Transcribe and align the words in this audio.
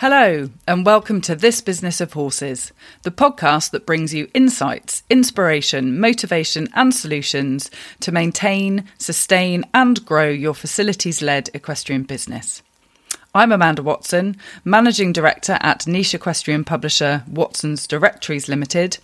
Hello, 0.00 0.48
and 0.68 0.86
welcome 0.86 1.20
to 1.22 1.34
This 1.34 1.60
Business 1.60 2.00
of 2.00 2.12
Horses, 2.12 2.70
the 3.02 3.10
podcast 3.10 3.72
that 3.72 3.84
brings 3.84 4.14
you 4.14 4.28
insights, 4.32 5.02
inspiration, 5.10 5.98
motivation, 5.98 6.68
and 6.74 6.94
solutions 6.94 7.68
to 7.98 8.12
maintain, 8.12 8.84
sustain, 8.98 9.64
and 9.74 10.06
grow 10.06 10.28
your 10.28 10.54
facilities 10.54 11.20
led 11.20 11.50
equestrian 11.52 12.04
business. 12.04 12.62
I'm 13.34 13.50
Amanda 13.50 13.82
Watson, 13.82 14.36
Managing 14.64 15.12
Director 15.12 15.58
at 15.62 15.88
niche 15.88 16.14
equestrian 16.14 16.62
publisher 16.62 17.24
Watson's 17.26 17.88
Directories 17.88 18.48
Limited, 18.48 18.98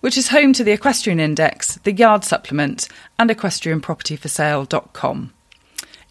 which 0.00 0.16
is 0.16 0.28
home 0.28 0.54
to 0.54 0.64
the 0.64 0.72
Equestrian 0.72 1.20
Index, 1.20 1.74
the 1.84 1.92
Yard 1.92 2.24
Supplement, 2.24 2.88
and 3.18 3.28
equestrianpropertyforsale.com. 3.28 5.34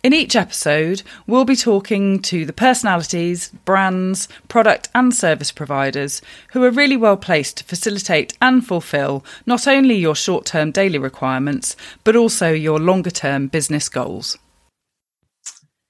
In 0.04 0.14
each 0.14 0.36
episode, 0.36 1.02
we'll 1.26 1.44
be 1.44 1.56
talking 1.56 2.22
to 2.22 2.46
the 2.46 2.54
personalities, 2.54 3.50
brands, 3.66 4.28
product, 4.48 4.90
and 4.94 5.14
service 5.14 5.52
providers 5.52 6.22
who 6.52 6.64
are 6.64 6.72
really 6.72 6.96
well 6.96 7.18
placed 7.18 7.58
to 7.58 7.64
facilitate 7.64 8.38
and 8.40 8.66
fulfill 8.66 9.26
not 9.46 9.68
only 9.68 9.96
your 9.96 10.16
short 10.16 10.46
term 10.46 10.72
daily 10.72 11.00
requirements, 11.00 11.76
but 12.04 12.16
also 12.16 12.52
your 12.52 12.80
longer 12.80 13.10
term 13.10 13.48
business 13.48 13.90
goals. 13.90 14.38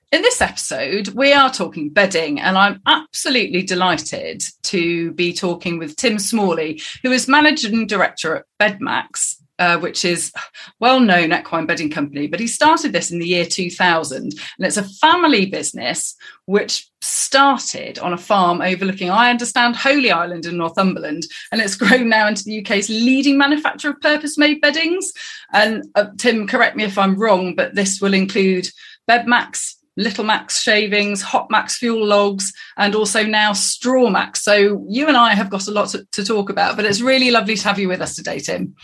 In 0.10 0.22
this 0.22 0.40
episode, 0.40 1.10
we 1.10 1.34
are 1.34 1.52
talking 1.52 1.90
bedding, 1.90 2.40
and 2.40 2.58
I'm 2.58 2.82
absolutely 2.86 3.62
delighted 3.62 4.42
to 4.64 5.12
be 5.12 5.34
talking 5.34 5.80
with 5.80 5.98
Tim 5.98 6.18
Smalley, 6.18 6.82
who 7.04 7.12
is 7.12 7.28
Managing 7.28 7.86
Director 7.88 8.38
at 8.38 8.46
Bedmax, 8.58 9.36
uh, 9.60 9.78
which 9.80 10.06
is 10.06 10.32
well-known 10.80 11.34
equine 11.34 11.66
bedding 11.66 11.90
company, 11.90 12.28
but 12.28 12.40
he 12.40 12.48
started 12.48 12.94
this 12.94 13.12
in 13.12 13.20
the 13.20 13.28
year 13.28 13.46
2000, 13.46 14.22
and 14.24 14.34
it's 14.60 14.78
a 14.78 14.84
family 14.84 15.46
business 15.46 16.16
which 16.46 16.90
started 17.02 18.00
on 18.00 18.14
a 18.14 18.18
farm 18.18 18.62
overlooking, 18.62 19.10
I 19.10 19.30
understand, 19.30 19.76
Holy 19.76 20.12
Island 20.12 20.46
in 20.46 20.58
Northumberland, 20.58 21.24
and 21.52 21.62
it's 21.62 21.76
grown 21.76 22.10
now 22.10 22.28
into 22.28 22.44
the 22.44 22.62
UK's 22.62 22.90
leading 22.90 23.38
manufacturer 23.38 23.92
of 23.92 24.02
purpose-made 24.02 24.62
beddings. 24.62 25.12
And 25.54 25.84
uh, 25.96 26.08
Tim, 26.18 26.48
correct 26.48 26.76
me 26.76 26.84
if 26.84 26.98
I'm 26.98 27.20
wrong, 27.20 27.56
but 27.56 27.76
this 27.76 28.00
will 28.02 28.14
include 28.14 28.70
Bedmax, 29.10 29.74
Little 29.98 30.24
Max 30.24 30.62
shavings, 30.62 31.22
Hot 31.24 31.50
Max 31.50 31.78
fuel 31.78 32.06
logs, 32.06 32.54
and 32.78 32.94
also 32.94 33.24
now 33.24 33.54
Straw 33.54 34.10
Max. 34.10 34.44
So 34.44 34.86
you 34.88 35.08
and 35.08 35.18
I 35.18 35.34
have 35.34 35.50
got 35.50 35.68
a 35.68 35.72
lot 35.72 35.90
to, 35.90 36.06
to 36.12 36.24
talk 36.24 36.50
about, 36.50 36.76
but 36.76 36.86
it's 36.86 37.02
really 37.02 37.32
lovely 37.32 37.56
to 37.56 37.64
have 37.68 37.80
you 37.80 37.88
with 37.88 38.02
us 38.02 38.16
today, 38.16 38.40
Tim. 38.40 38.76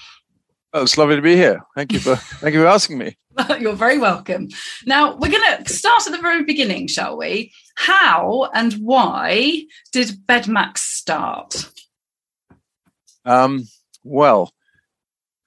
Oh, 0.75 0.81
it's 0.81 0.97
lovely 0.97 1.15
to 1.15 1.21
be 1.21 1.35
here. 1.35 1.61
Thank 1.75 1.93
you 1.93 1.99
for 1.99 2.15
thank 2.15 2.55
you 2.55 2.61
for 2.61 2.67
asking 2.67 2.97
me. 2.97 3.15
You're 3.59 3.73
very 3.73 3.99
welcome. 3.99 4.49
Now 4.85 5.15
we're 5.15 5.31
going 5.31 5.63
to 5.63 5.71
start 5.71 6.07
at 6.07 6.11
the 6.11 6.21
very 6.21 6.43
beginning, 6.43 6.87
shall 6.87 7.15
we? 7.15 7.53
How 7.75 8.49
and 8.53 8.73
why 8.73 9.65
did 9.91 10.09
Bedmax 10.27 10.79
start? 10.79 11.69
Um, 13.23 13.67
well, 14.03 14.51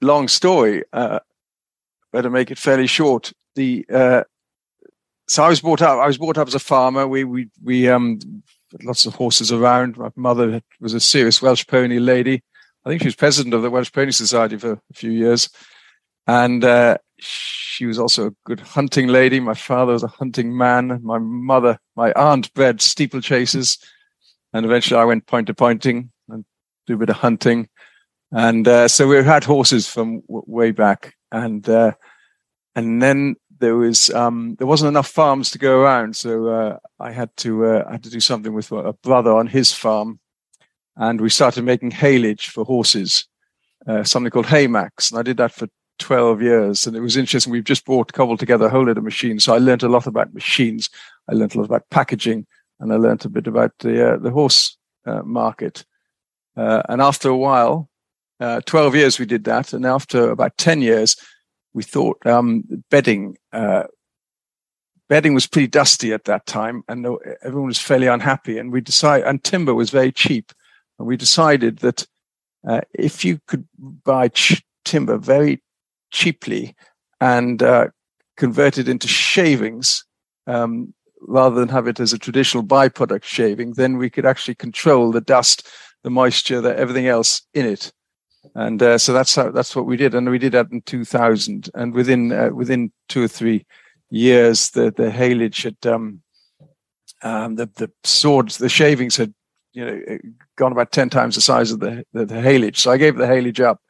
long 0.01 0.29
story. 0.29 0.85
Uh, 0.93 1.19
better 2.13 2.31
make 2.31 2.53
it 2.53 2.59
fairly 2.59 2.87
short. 2.87 3.33
The 3.57 3.85
uh, 3.93 4.23
so 5.27 5.43
I 5.43 5.49
was 5.49 5.61
brought 5.61 5.83
up. 5.83 5.99
I 5.99 6.07
was 6.07 6.19
brought 6.19 6.39
up 6.39 6.47
as 6.47 6.55
a 6.55 6.61
farmer. 6.61 7.09
We 7.09 7.25
we 7.25 7.49
we 7.65 7.89
um 7.89 8.21
lots 8.85 9.07
of 9.07 9.15
horses 9.17 9.51
around. 9.51 9.97
My 9.97 10.11
mother 10.15 10.63
was 10.81 10.95
a 10.95 11.01
serious 11.01 11.43
Welsh 11.43 11.67
pony 11.67 11.99
lady 11.99 12.43
I 12.87 12.91
think 12.91 13.03
she 13.03 13.09
was 13.09 13.17
president 13.17 13.53
of 13.53 13.63
the 13.63 13.71
Welsh 13.71 13.91
Pony 13.91 14.13
Society 14.13 14.57
for 14.57 14.75
a 14.75 14.95
few 14.95 15.11
years. 15.11 15.49
And 16.29 16.65
uh, 16.65 16.99
she 17.19 17.85
was 17.85 17.99
also 17.99 18.29
a 18.29 18.35
good 18.45 18.61
hunting 18.61 19.09
lady. 19.09 19.41
My 19.41 19.55
father 19.55 19.93
was 19.93 20.05
a 20.05 20.09
hunting 20.09 20.57
man. 20.57 21.01
My 21.03 21.19
mother, 21.19 21.81
my 21.97 22.13
aunt 22.13 22.55
bred 22.55 22.79
steeplechases. 22.79 23.79
And 24.53 24.65
eventually 24.65 25.01
I 25.01 25.05
went 25.05 25.27
point 25.27 25.49
to 25.49 25.55
pointing 25.55 26.13
and 26.29 26.45
do 26.87 26.95
a 26.95 26.99
bit 26.99 27.11
of 27.11 27.17
hunting. 27.17 27.69
And 28.31 28.69
uh, 28.69 28.87
so 28.87 29.09
we 29.09 29.17
had 29.17 29.43
horses 29.43 29.89
from 29.89 30.21
w- 30.21 30.45
way 30.47 30.71
back. 30.71 31.17
And 31.33 31.69
uh, 31.69 31.93
and 32.77 33.03
then 33.03 33.35
there 33.59 33.75
was 33.75 34.11
um, 34.11 34.55
there 34.59 34.67
wasn't 34.67 34.91
enough 34.91 35.09
farms 35.09 35.51
to 35.51 35.59
go 35.59 35.81
around, 35.81 36.15
so 36.15 36.49
uh, 36.49 36.79
I 37.01 37.11
had 37.11 37.35
to 37.39 37.65
uh, 37.65 37.85
I 37.89 37.93
had 37.93 38.05
to 38.05 38.11
do 38.11 38.21
something 38.21 38.53
with 38.53 38.71
a 38.71 38.93
brother 38.93 39.33
on 39.33 39.49
his 39.49 39.73
farm 39.73 40.21
and 40.97 41.21
we 41.21 41.29
started 41.29 41.65
making 41.65 41.93
haylage 41.93 42.47
for 42.47 42.65
horses, 42.65 43.27
uh, 43.87 44.03
something 44.03 44.31
called 44.31 44.47
Haymax. 44.47 45.11
And 45.11 45.19
I 45.19 45.23
did 45.23 45.37
that 45.37 45.53
for 45.53 45.69
12 45.99 46.43
years. 46.43 46.87
And 46.87 46.97
it 46.97 47.01
was 47.01 47.17
interesting. 47.17 47.53
We've 47.53 47.65
just 47.65 47.85
brought 47.85 48.13
cobbled 48.13 48.41
together 48.41 48.67
a 48.67 48.71
whole 48.71 48.87
lot 48.87 48.99
of 48.99 49.05
machines. 49.05 49.45
So 49.45 49.55
I 49.55 49.59
learned 49.59 49.83
a 49.83 49.89
lot 49.89 50.07
about 50.07 50.35
machines. 50.35 50.91
I 51.29 51.35
learned 51.35 51.55
a 51.55 51.59
lot 51.59 51.67
about 51.67 51.89
packaging 51.91 52.47
and 52.81 52.93
I 52.93 52.97
learned 52.97 53.25
a 53.25 53.29
bit 53.29 53.47
about 53.47 53.73
the, 53.79 54.15
uh, 54.15 54.17
the 54.19 54.31
horse 54.31 54.77
uh, 55.07 55.23
market. 55.23 55.85
Uh, 56.57 56.83
and 56.89 57.01
after 57.01 57.29
a 57.29 57.37
while, 57.37 57.89
uh, 58.41 58.61
12 58.67 58.95
years 58.95 59.19
we 59.19 59.27
did 59.27 59.45
that. 59.45 59.73
And 59.73 59.87
after 59.87 60.31
about 60.31 60.57
10 60.59 60.83
years, 60.83 61.17
we 61.75 61.83
thought 61.83 62.25
um, 62.27 62.65
bedding, 62.91 63.37
uh, 63.53 63.85
bedding 65.09 65.35
was 65.35 65.47
pretty 65.47 65.69
dusty 65.69 66.13
at 66.13 66.25
that 66.25 66.47
time 66.47 66.83
and 66.89 67.07
everyone 67.43 67.69
was 67.69 67.79
fairly 67.79 68.07
unhappy. 68.07 68.59
And 68.59 68.73
we 68.73 68.81
decided, 68.81 69.27
and 69.27 69.43
timber 69.45 69.75
was 69.75 69.91
very 69.91 70.13
cheap. 70.13 70.53
And 70.99 71.07
we 71.07 71.17
decided 71.17 71.79
that 71.79 72.07
uh, 72.67 72.81
if 72.95 73.25
you 73.25 73.39
could 73.47 73.67
buy 73.79 74.29
ch- 74.29 74.65
timber 74.85 75.19
very 75.19 75.63
cheaply 76.11 76.75
and 77.21 77.63
uh, 77.63 77.89
convert 78.37 78.79
it 78.79 78.89
into 78.89 79.09
shavings, 79.09 80.05
um, 80.47 80.95
rather 81.21 81.57
than 81.59 81.69
have 81.69 81.87
it 81.87 82.01
as 82.01 82.13
a 82.13 82.19
traditional 82.19 82.65
byproduct 82.65 83.25
shaving, 83.25 83.73
then 83.73 83.99
we 83.99 84.11
could 84.11 84.27
actually 84.27 84.55
control 84.55 85.11
the 85.11 85.21
dust, 85.21 85.67
the 86.03 86.11
moisture, 86.11 86.61
the, 86.61 86.77
everything 86.77 87.07
else 87.07 87.43
in 87.55 87.67
it. 87.67 87.93
And 88.55 88.83
uh, 88.83 88.99
so 88.99 89.13
that's 89.13 89.35
how 89.35 89.51
that's 89.51 89.75
what 89.75 89.87
we 89.87 89.97
did, 89.97 90.15
and 90.15 90.31
we 90.31 90.39
did 90.39 90.53
that 90.53 90.71
in 90.71 90.81
2000. 90.83 91.69
And 91.75 91.93
within 91.93 92.33
uh, 92.33 92.51
within 92.51 92.93
two 93.09 93.25
or 93.25 93.29
three 93.29 93.67
years, 94.09 94.71
the 94.71 94.93
the 94.97 95.11
haylage 95.11 95.65
had 95.65 95.85
um, 95.85 96.23
um, 97.23 97.57
the 97.57 97.67
the 97.75 97.91
swords, 98.05 98.59
the 98.59 98.69
shavings 98.69 99.17
had 99.17 99.35
you 99.77 99.85
know 99.85 100.19
gone 100.57 100.73
about 100.73 100.91
10 100.91 101.11
times 101.11 101.35
the 101.35 101.41
size 101.41 101.71
of 101.71 101.81
the, 101.81 102.05
the, 102.13 102.25
the 102.25 102.37
haylage. 102.37 102.79
So 102.79 102.91
I 102.91 102.97
gave 102.97 103.17
the 103.17 103.27
haylage 103.27 103.61
up 103.61 103.81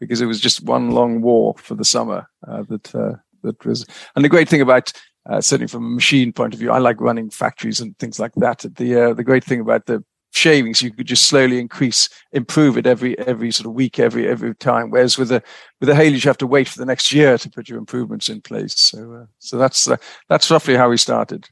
because 0.00 0.20
it 0.20 0.26
was 0.26 0.40
just 0.40 0.64
one 0.64 0.90
long 0.90 1.22
war 1.22 1.54
for 1.58 1.74
the 1.74 1.84
summer 1.84 2.28
uh, 2.46 2.64
that 2.68 2.94
uh, 2.94 3.14
that 3.42 3.64
was. 3.64 3.86
And 4.14 4.24
the 4.24 4.28
great 4.28 4.48
thing 4.48 4.60
about 4.60 4.92
uh, 5.28 5.40
certainly 5.40 5.68
from 5.68 5.84
a 5.84 5.90
machine 5.90 6.32
point 6.32 6.52
of 6.52 6.60
view, 6.60 6.70
I 6.70 6.78
like 6.78 7.00
running 7.00 7.30
factories 7.30 7.80
and 7.80 7.96
things 7.98 8.18
like 8.18 8.32
that. 8.36 8.64
The 8.76 9.02
uh, 9.02 9.14
the 9.14 9.24
great 9.24 9.44
thing 9.44 9.60
about 9.60 9.86
the 9.86 10.04
shavings, 10.32 10.82
you 10.82 10.92
could 10.92 11.06
just 11.06 11.26
slowly 11.26 11.58
increase, 11.58 12.08
improve 12.32 12.76
it 12.76 12.86
every 12.86 13.16
every 13.20 13.52
sort 13.52 13.66
of 13.66 13.72
week, 13.72 14.00
every 14.00 14.28
every 14.28 14.54
time. 14.56 14.90
Whereas 14.90 15.16
with 15.16 15.28
the 15.28 15.42
with 15.80 15.88
the 15.88 15.94
haylage, 15.94 16.24
you 16.24 16.28
have 16.28 16.38
to 16.38 16.46
wait 16.46 16.68
for 16.68 16.78
the 16.78 16.86
next 16.86 17.12
year 17.12 17.38
to 17.38 17.50
put 17.50 17.68
your 17.68 17.78
improvements 17.78 18.28
in 18.28 18.40
place. 18.40 18.74
So 18.76 19.12
uh, 19.12 19.26
so 19.38 19.58
that's 19.58 19.88
uh, 19.88 19.96
that's 20.28 20.50
roughly 20.50 20.76
how 20.76 20.90
we 20.90 20.96
started. 20.96 21.48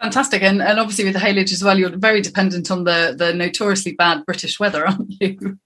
Fantastic, 0.00 0.42
and 0.42 0.62
and 0.62 0.78
obviously 0.78 1.04
with 1.04 1.14
the 1.14 1.20
haylage 1.20 1.52
as 1.52 1.64
well, 1.64 1.76
you're 1.78 1.96
very 1.96 2.20
dependent 2.20 2.70
on 2.70 2.84
the 2.84 3.14
the 3.16 3.34
notoriously 3.34 3.92
bad 3.92 4.24
British 4.26 4.60
weather, 4.60 4.86
aren't 4.86 5.12
you? 5.20 5.58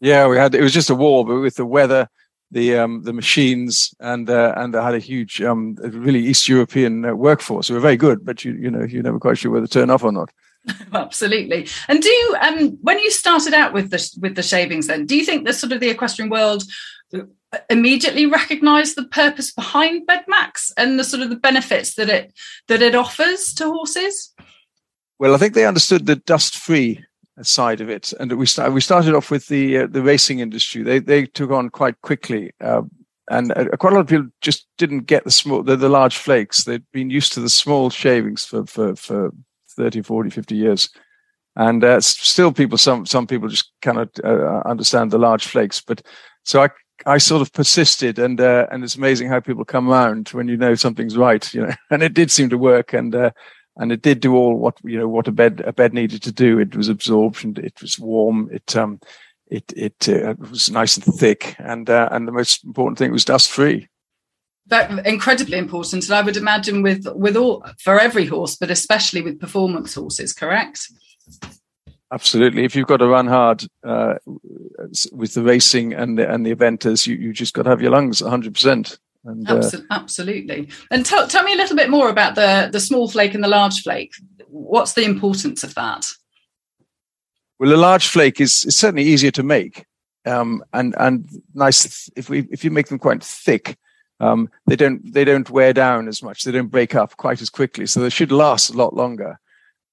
yeah, 0.00 0.28
we 0.28 0.36
had 0.36 0.54
it 0.54 0.62
was 0.62 0.72
just 0.72 0.90
a 0.90 0.94
war, 0.94 1.24
but 1.24 1.40
with 1.40 1.56
the 1.56 1.66
weather, 1.66 2.08
the 2.52 2.76
um 2.76 3.02
the 3.02 3.12
machines, 3.12 3.92
and 3.98 4.30
uh, 4.30 4.54
and 4.56 4.76
I 4.76 4.84
had 4.84 4.94
a 4.94 5.00
huge 5.00 5.42
um 5.42 5.76
really 5.80 6.20
East 6.20 6.48
European 6.48 7.04
uh, 7.04 7.14
workforce. 7.14 7.68
We 7.68 7.74
were 7.74 7.80
very 7.80 7.96
good, 7.96 8.24
but 8.24 8.44
you 8.44 8.52
you 8.52 8.70
know 8.70 8.84
you're 8.84 9.02
never 9.02 9.18
quite 9.18 9.38
sure 9.38 9.50
whether 9.50 9.66
to 9.66 9.72
turn 9.72 9.90
off 9.90 10.04
or 10.04 10.12
not. 10.12 10.30
Absolutely. 10.92 11.66
And 11.88 12.02
do 12.02 12.08
you, 12.08 12.36
um 12.42 12.78
when 12.82 12.98
you 13.00 13.10
started 13.10 13.54
out 13.54 13.72
with 13.72 13.90
the 13.90 14.18
with 14.20 14.36
the 14.36 14.42
shavings, 14.42 14.86
then 14.86 15.04
do 15.04 15.16
you 15.16 15.24
think 15.24 15.46
the 15.46 15.52
sort 15.52 15.72
of 15.72 15.80
the 15.80 15.90
equestrian 15.90 16.30
world 16.30 16.62
immediately 17.68 18.26
recognize 18.26 18.94
the 18.94 19.06
purpose 19.06 19.52
behind 19.52 20.06
Bedmax 20.06 20.72
and 20.76 20.98
the 20.98 21.04
sort 21.04 21.22
of 21.22 21.30
the 21.30 21.36
benefits 21.36 21.94
that 21.94 22.08
it 22.08 22.32
that 22.68 22.82
it 22.82 22.94
offers 22.94 23.52
to 23.54 23.64
horses? 23.64 24.32
Well, 25.18 25.34
I 25.34 25.38
think 25.38 25.54
they 25.54 25.66
understood 25.66 26.06
the 26.06 26.16
dust-free 26.16 27.04
side 27.42 27.80
of 27.80 27.88
it, 27.88 28.12
and 28.18 28.32
we 28.32 28.46
started 28.46 28.72
we 28.72 28.80
started 28.80 29.14
off 29.14 29.30
with 29.30 29.48
the 29.48 29.78
uh, 29.78 29.86
the 29.86 30.02
racing 30.02 30.38
industry. 30.38 30.82
They 30.82 30.98
they 30.98 31.26
took 31.26 31.50
on 31.50 31.70
quite 31.70 32.00
quickly, 32.02 32.52
uh, 32.60 32.82
and 33.30 33.52
quite 33.78 33.92
a 33.92 33.96
lot 33.96 34.02
of 34.02 34.08
people 34.08 34.28
just 34.40 34.66
didn't 34.78 35.06
get 35.06 35.24
the 35.24 35.30
small 35.30 35.62
the, 35.62 35.76
the 35.76 35.88
large 35.88 36.16
flakes. 36.16 36.64
They'd 36.64 36.90
been 36.92 37.10
used 37.10 37.32
to 37.34 37.40
the 37.40 37.48
small 37.48 37.90
shavings 37.90 38.44
for 38.44 38.66
for 38.66 38.94
for 38.96 39.32
30, 39.76 40.02
40, 40.02 40.30
50 40.30 40.56
years. 40.56 40.90
And 41.56 41.82
uh, 41.82 42.00
still, 42.00 42.52
people 42.52 42.78
some 42.78 43.06
some 43.06 43.26
people 43.26 43.48
just 43.48 43.72
cannot 43.82 44.08
uh, 44.22 44.62
understand 44.66 45.10
the 45.10 45.18
large 45.18 45.46
flakes. 45.46 45.80
But 45.80 46.02
so 46.44 46.62
I 46.62 46.68
I 47.06 47.18
sort 47.18 47.42
of 47.42 47.52
persisted, 47.52 48.18
and 48.18 48.40
uh, 48.40 48.66
and 48.70 48.84
it's 48.84 48.96
amazing 48.96 49.28
how 49.28 49.40
people 49.40 49.64
come 49.64 49.88
around 49.88 50.28
when 50.28 50.48
you 50.48 50.56
know 50.56 50.74
something's 50.74 51.16
right, 51.16 51.52
you 51.54 51.62
know. 51.62 51.72
And 51.90 52.02
it 52.02 52.14
did 52.14 52.30
seem 52.30 52.48
to 52.50 52.58
work, 52.58 52.92
and 52.92 53.14
uh, 53.14 53.30
and 53.76 53.92
it 53.92 54.02
did 54.02 54.20
do 54.20 54.36
all 54.36 54.56
what 54.56 54.76
you 54.84 54.98
know 54.98 55.08
what 55.08 55.28
a 55.28 55.32
bed 55.32 55.62
a 55.66 55.72
bed 55.72 55.94
needed 55.94 56.22
to 56.22 56.32
do. 56.32 56.58
It 56.58 56.76
was 56.76 56.88
absorption, 56.88 57.56
it 57.62 57.80
was 57.80 57.98
warm, 57.98 58.48
it 58.52 58.76
um, 58.76 59.00
it 59.46 59.72
it, 59.76 60.08
uh, 60.08 60.34
was 60.38 60.70
nice 60.70 60.96
and 60.96 61.04
thick, 61.04 61.56
and 61.58 61.88
uh, 61.88 62.08
and 62.12 62.28
the 62.28 62.32
most 62.32 62.64
important 62.64 62.98
thing 62.98 63.12
was 63.12 63.24
dust 63.24 63.50
free. 63.50 63.88
That 64.66 65.06
incredibly 65.06 65.58
important, 65.58 66.04
and 66.04 66.14
I 66.14 66.22
would 66.22 66.36
imagine 66.36 66.82
with 66.82 67.06
with 67.14 67.36
all 67.36 67.64
for 67.82 67.98
every 67.98 68.26
horse, 68.26 68.56
but 68.56 68.70
especially 68.70 69.22
with 69.22 69.40
performance 69.40 69.94
horses, 69.94 70.32
correct? 70.32 70.88
Absolutely. 72.12 72.64
If 72.64 72.74
you've 72.74 72.88
got 72.88 72.96
to 72.98 73.06
run 73.06 73.28
hard 73.28 73.64
uh, 73.84 74.14
with 75.12 75.34
the 75.34 75.42
racing 75.42 75.92
and 75.92 76.18
the, 76.18 76.28
and 76.28 76.44
the 76.44 76.54
eventers, 76.54 77.06
you, 77.06 77.14
you 77.14 77.32
just 77.32 77.54
got 77.54 77.62
to 77.62 77.70
have 77.70 77.80
your 77.80 77.92
lungs 77.92 78.20
100%. 78.20 78.98
And, 79.24 79.48
uh, 79.48 79.70
absolutely. 79.90 80.68
And 80.90 81.06
tell, 81.06 81.28
tell 81.28 81.44
me 81.44 81.52
a 81.52 81.56
little 81.56 81.76
bit 81.76 81.90
more 81.90 82.08
about 82.08 82.34
the, 82.34 82.68
the 82.72 82.80
small 82.80 83.08
flake 83.08 83.34
and 83.34 83.44
the 83.44 83.48
large 83.48 83.82
flake. 83.82 84.12
What's 84.48 84.94
the 84.94 85.04
importance 85.04 85.62
of 85.62 85.74
that? 85.74 86.06
Well, 87.60 87.74
a 87.74 87.76
large 87.76 88.08
flake 88.08 88.40
is, 88.40 88.64
is 88.64 88.76
certainly 88.76 89.04
easier 89.04 89.30
to 89.32 89.42
make. 89.42 89.84
Um, 90.26 90.64
and, 90.72 90.94
and 90.98 91.28
nice 91.54 92.10
if 92.16 92.28
we, 92.28 92.48
if 92.50 92.64
you 92.64 92.70
make 92.70 92.88
them 92.88 92.98
quite 92.98 93.22
thick, 93.22 93.76
um, 94.18 94.50
they 94.66 94.76
don't, 94.76 95.12
they 95.12 95.24
don't 95.24 95.48
wear 95.48 95.72
down 95.72 96.08
as 96.08 96.22
much. 96.22 96.42
They 96.42 96.52
don't 96.52 96.68
break 96.68 96.94
up 96.94 97.16
quite 97.16 97.40
as 97.40 97.50
quickly. 97.50 97.86
So 97.86 98.00
they 98.00 98.10
should 98.10 98.32
last 98.32 98.70
a 98.70 98.76
lot 98.76 98.94
longer. 98.94 99.38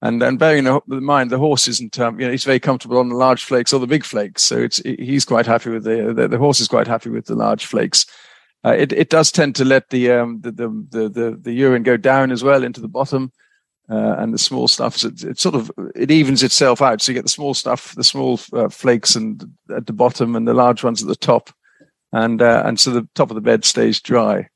And 0.01 0.21
and 0.21 0.37
bearing 0.37 0.67
in 0.67 1.03
mind 1.03 1.31
the 1.31 1.39
horse 1.39 1.67
isn't 1.67 1.99
um, 1.99 2.19
you 2.19 2.25
know 2.27 2.31
he's 2.31 2.43
very 2.43 2.59
comfortable 2.59 2.99
on 2.99 3.09
the 3.09 3.15
large 3.15 3.43
flakes 3.43 3.73
or 3.73 3.79
the 3.79 3.87
big 3.87 4.05
flakes, 4.05 4.43
so 4.43 4.57
it's 4.57 4.77
he's 4.77 5.25
quite 5.25 5.47
happy 5.47 5.71
with 5.71 5.85
the 5.85 6.13
the, 6.13 6.27
the 6.27 6.37
horse 6.37 6.59
is 6.59 6.67
quite 6.67 6.85
happy 6.85 7.09
with 7.09 7.25
the 7.25 7.35
large 7.35 7.65
flakes. 7.65 8.05
Uh, 8.63 8.75
it 8.77 8.93
it 8.93 9.09
does 9.09 9.31
tend 9.31 9.55
to 9.55 9.65
let 9.65 9.89
the 9.89 10.11
um 10.11 10.39
the 10.41 10.51
the 10.51 11.09
the, 11.09 11.39
the, 11.41 11.51
urine 11.51 11.81
go 11.81 11.97
down 11.97 12.31
as 12.31 12.43
well 12.43 12.63
into 12.63 12.79
the 12.79 12.87
bottom, 12.87 13.31
uh, 13.89 14.15
and 14.19 14.35
the 14.35 14.37
small 14.37 14.67
stuff 14.67 15.03
it, 15.03 15.23
it, 15.23 15.39
sort 15.39 15.55
of 15.55 15.71
it 15.95 16.11
evens 16.11 16.43
itself 16.43 16.79
out. 16.79 17.01
So 17.01 17.11
you 17.11 17.15
get 17.15 17.23
the 17.23 17.29
small 17.29 17.55
stuff, 17.55 17.95
the 17.95 18.03
small 18.03 18.39
uh, 18.53 18.69
flakes, 18.69 19.15
and 19.15 19.43
at 19.75 19.87
the 19.87 19.93
bottom, 19.93 20.35
and 20.35 20.47
the 20.47 20.53
large 20.53 20.83
ones 20.83 21.01
at 21.01 21.07
the 21.07 21.15
top, 21.15 21.49
and 22.11 22.39
uh, 22.39 22.61
and 22.65 22.79
so 22.79 22.91
the 22.91 23.07
top 23.15 23.31
of 23.31 23.35
the 23.35 23.41
bed 23.41 23.65
stays 23.65 23.99
dry. 23.99 24.49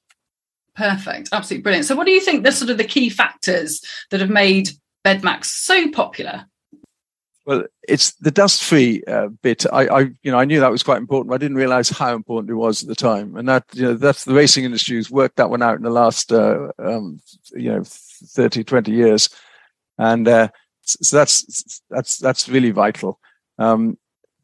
Perfect, 0.76 1.30
absolutely 1.32 1.64
brilliant. 1.64 1.86
So, 1.86 1.96
what 1.96 2.06
do 2.06 2.12
you 2.12 2.22
think 2.22 2.44
the 2.44 2.52
sort 2.52 2.70
of 2.70 2.78
the 2.78 2.84
key 2.84 3.10
factors 3.10 3.82
that 4.10 4.20
have 4.20 4.30
made 4.30 4.70
Bedmax 5.06 5.46
so 5.46 5.90
popular? 5.92 6.46
Well, 7.46 7.64
it's 7.88 8.14
the 8.16 8.30
dust-free 8.30 9.04
uh, 9.08 9.30
bit. 9.42 9.66
I, 9.74 9.88
I, 9.88 10.00
you 10.22 10.32
know, 10.32 10.38
I 10.38 10.46
knew 10.46 10.60
that 10.60 10.72
was 10.72 10.84
quite 10.84 11.00
important. 11.00 11.34
I 11.34 11.38
didn't 11.38 11.58
realize 11.58 11.90
how 11.90 12.14
important 12.14 12.52
it 12.52 12.56
was 12.56 12.84
at 12.84 12.88
the 12.88 12.96
time, 12.96 13.36
and 13.36 13.50
that, 13.50 13.66
you 13.74 13.84
know, 13.84 13.94
that's 13.96 14.26
the 14.26 14.34
racing 14.34 14.64
industry 14.64 14.98
has 14.98 15.10
worked 15.10 15.38
that 15.38 15.50
one 15.50 15.64
out 15.64 15.78
in 15.78 15.82
the 15.82 15.90
last, 15.90 16.32
uh, 16.32 16.68
um, 16.78 17.20
you 17.54 17.72
know, 17.72 17.84
30, 17.84 18.64
20 18.64 18.92
years, 18.92 19.30
and 19.98 20.28
uh, 20.28 20.50
so 20.84 21.18
that's 21.18 21.82
that's 21.90 22.18
that's 22.18 22.48
really 22.48 22.72
vital. 22.72 23.20
Um, 23.58 23.98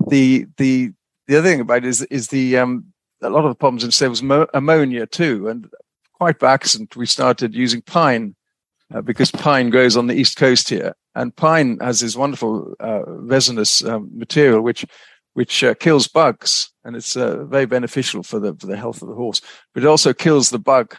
the 0.07 0.47
the 0.57 0.91
the 1.27 1.37
other 1.37 1.47
thing 1.47 1.61
about 1.61 1.79
it 1.79 1.85
is 1.85 2.01
is 2.03 2.27
the 2.27 2.57
um, 2.57 2.85
a 3.21 3.29
lot 3.29 3.45
of 3.45 3.51
the 3.51 3.55
problems 3.55 4.01
was 4.01 4.23
mo- 4.23 4.47
ammonia 4.53 5.05
too, 5.05 5.47
and 5.47 5.69
quite 6.13 6.39
by 6.39 6.53
accident 6.53 6.95
we 6.95 7.05
started 7.05 7.53
using 7.53 7.81
pine 7.81 8.35
uh, 8.93 9.01
because 9.01 9.31
pine 9.31 9.69
grows 9.69 9.97
on 9.97 10.07
the 10.07 10.15
east 10.15 10.37
coast 10.37 10.69
here, 10.69 10.95
and 11.15 11.35
pine 11.35 11.77
has 11.81 11.99
this 11.99 12.15
wonderful 12.15 12.73
uh, 12.79 13.03
resinous 13.05 13.83
um, 13.83 14.09
material 14.13 14.61
which 14.61 14.85
which 15.33 15.63
uh, 15.63 15.75
kills 15.75 16.07
bugs, 16.07 16.71
and 16.83 16.95
it's 16.95 17.15
uh, 17.15 17.45
very 17.45 17.65
beneficial 17.65 18.23
for 18.23 18.39
the 18.39 18.55
for 18.55 18.67
the 18.67 18.77
health 18.77 19.01
of 19.01 19.07
the 19.07 19.15
horse. 19.15 19.41
But 19.73 19.83
it 19.83 19.87
also 19.87 20.13
kills 20.13 20.49
the 20.49 20.59
bug 20.59 20.97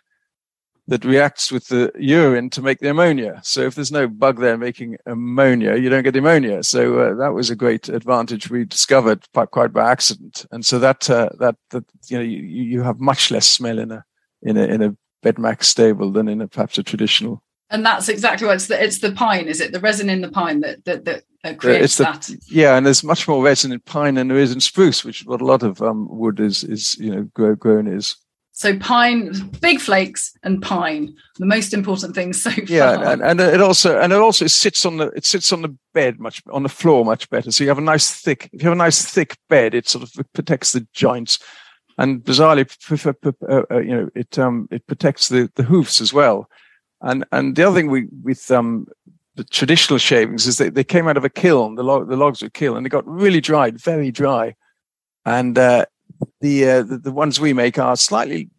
that 0.89 1.05
reacts 1.05 1.53
with 1.53 1.69
the 1.69 1.93
urine 1.99 2.49
to 2.49 2.63
make 2.63 2.79
the 2.79 2.89
ammonia. 2.89 3.41
So 3.45 3.61
if 3.61 3.75
there's 3.75 3.93
no 3.93 4.09
bug 4.09 4.41
there 4.41 4.57
making 4.57 4.97
ammonia, 5.05 5.77
you 5.77 5.91
don't 5.91 6.03
get 6.03 6.17
ammonia. 6.17 6.63
So 6.63 6.99
uh, 6.99 7.15
that 7.17 7.35
was 7.35 7.51
a 7.51 7.57
great 7.57 7.91
advantage 7.91 8.49
we 8.49 8.65
discovered 8.65 9.27
quite, 9.51 9.73
by 9.73 9.91
accident. 9.91 10.47
And 10.51 10.65
so 10.65 10.79
that 10.79 11.11
uh, 11.11 11.29
that 11.39 11.57
that 11.71 11.85
you 12.07 12.17
know 12.17 12.25
you, 12.25 12.39
you 12.43 12.83
have 12.83 13.01
much 13.01 13.31
less 13.31 13.47
smell 13.47 13.79
in 13.79 13.93
a 13.93 14.05
in 14.43 14.57
a 14.57 14.65
in 14.65 14.83
a 14.83 14.97
Bedmax 15.23 15.65
stable 15.65 16.13
than 16.13 16.29
in 16.29 16.41
a 16.41 16.49
perhaps 16.49 16.79
a 16.79 16.83
traditional 16.83 17.43
and 17.71 17.85
that's 17.85 18.09
exactly 18.09 18.47
what 18.47 18.57
it's 18.57 18.67
the 18.67 18.83
it's 18.83 18.99
the 18.99 19.13
pine, 19.13 19.47
is 19.47 19.61
it? 19.61 19.73
The 19.73 19.81
resin 19.81 20.09
in 20.09 20.21
the 20.21 20.31
pine 20.31 20.61
that 20.61 20.85
that, 20.85 21.05
that 21.05 21.25
uh, 21.45 21.55
creates 21.55 21.97
the, 21.97 22.05
that. 22.05 22.31
Yeah, 22.49 22.77
and 22.77 22.87
there's 22.87 23.05
much 23.05 23.29
more 23.29 23.43
resin 23.43 23.73
in 23.73 23.81
pine 23.81 24.15
than 24.15 24.29
there 24.29 24.39
is 24.39 24.53
in 24.53 24.61
spruce, 24.61 25.05
which 25.05 25.21
is 25.21 25.27
what 25.27 25.41
a 25.41 25.45
lot 25.45 25.63
of 25.63 25.83
um, 25.83 26.09
wood 26.11 26.41
is 26.41 26.65
is 26.65 26.97
you 26.99 27.15
know 27.15 27.23
grow, 27.35 27.55
grown 27.55 27.87
is. 27.87 28.17
So 28.53 28.77
pine, 28.77 29.33
big 29.61 29.79
flakes, 29.79 30.33
and 30.43 30.61
pine, 30.61 31.15
the 31.37 31.47
most 31.47 31.73
important 31.73 32.17
things 32.17 32.43
so 32.43 32.51
far. 32.51 32.65
Yeah, 32.67 33.13
and, 33.13 33.23
and 33.23 33.41
it 33.41 33.61
also 33.61 34.01
and 34.01 34.13
it 34.13 34.19
also 34.19 34.49
sits 34.49 34.85
on 34.85 34.97
the 34.97 35.09
it 35.11 35.25
sits 35.25 35.53
on 35.53 35.63
the 35.63 35.77
bed 35.95 36.19
much 36.19 36.43
on 36.51 36.65
the 36.65 36.69
floor 36.69 37.05
much 37.05 37.31
better. 37.31 37.53
So 37.53 37.63
you 37.63 37.71
have 37.71 37.79
a 37.79 37.83
nice 37.83 38.11
thick. 38.11 38.51
If 38.53 38.63
you 38.63 38.69
have 38.69 38.77
a 38.77 38.85
nice 38.85 39.05
thick 39.05 39.37
bed, 39.49 39.75
it 39.75 39.89
sort 39.89 40.03
of 40.03 40.33
protects 40.33 40.73
the 40.73 40.85
joints, 40.93 41.39
and 41.99 42.21
bizarrely, 42.25 42.67
uh, 43.49 43.63
uh, 43.71 43.79
you 43.79 43.95
know, 43.95 44.09
it 44.15 44.39
um 44.39 44.67
it 44.73 44.87
protects 44.87 45.29
the 45.29 45.49
the 45.55 45.63
hoofs 45.63 46.01
as 46.01 46.13
well. 46.13 46.49
And 47.01 47.25
and 47.33 47.57
the 47.57 47.65
other 47.65 47.77
thing 47.77 47.91
we 47.91 48.07
with 48.23 48.51
um 48.51 48.87
the 49.39 49.45
traditional 49.45 49.99
shavings 49.99 50.47
is 50.47 50.59
that 50.59 50.75
they 50.75 50.85
came 50.85 51.07
out 51.07 51.17
of 51.17 51.25
a 51.25 51.31
kiln. 51.31 51.77
The 51.77 51.85
log, 51.85 52.09
the 52.09 52.17
logs 52.17 52.43
were 52.43 52.51
kiln, 52.51 52.77
and 52.77 52.85
they 52.85 52.91
got 52.91 53.07
really 53.09 53.41
dried, 53.41 53.81
very 53.81 54.11
dry. 54.11 54.57
And 55.25 55.57
uh, 55.57 55.87
the, 56.41 56.69
uh, 56.69 56.83
the, 56.83 56.99
the 56.99 57.13
ones 57.13 57.39
we 57.39 57.53
make 57.53 57.79
are 57.79 57.97
slightly 57.97 58.51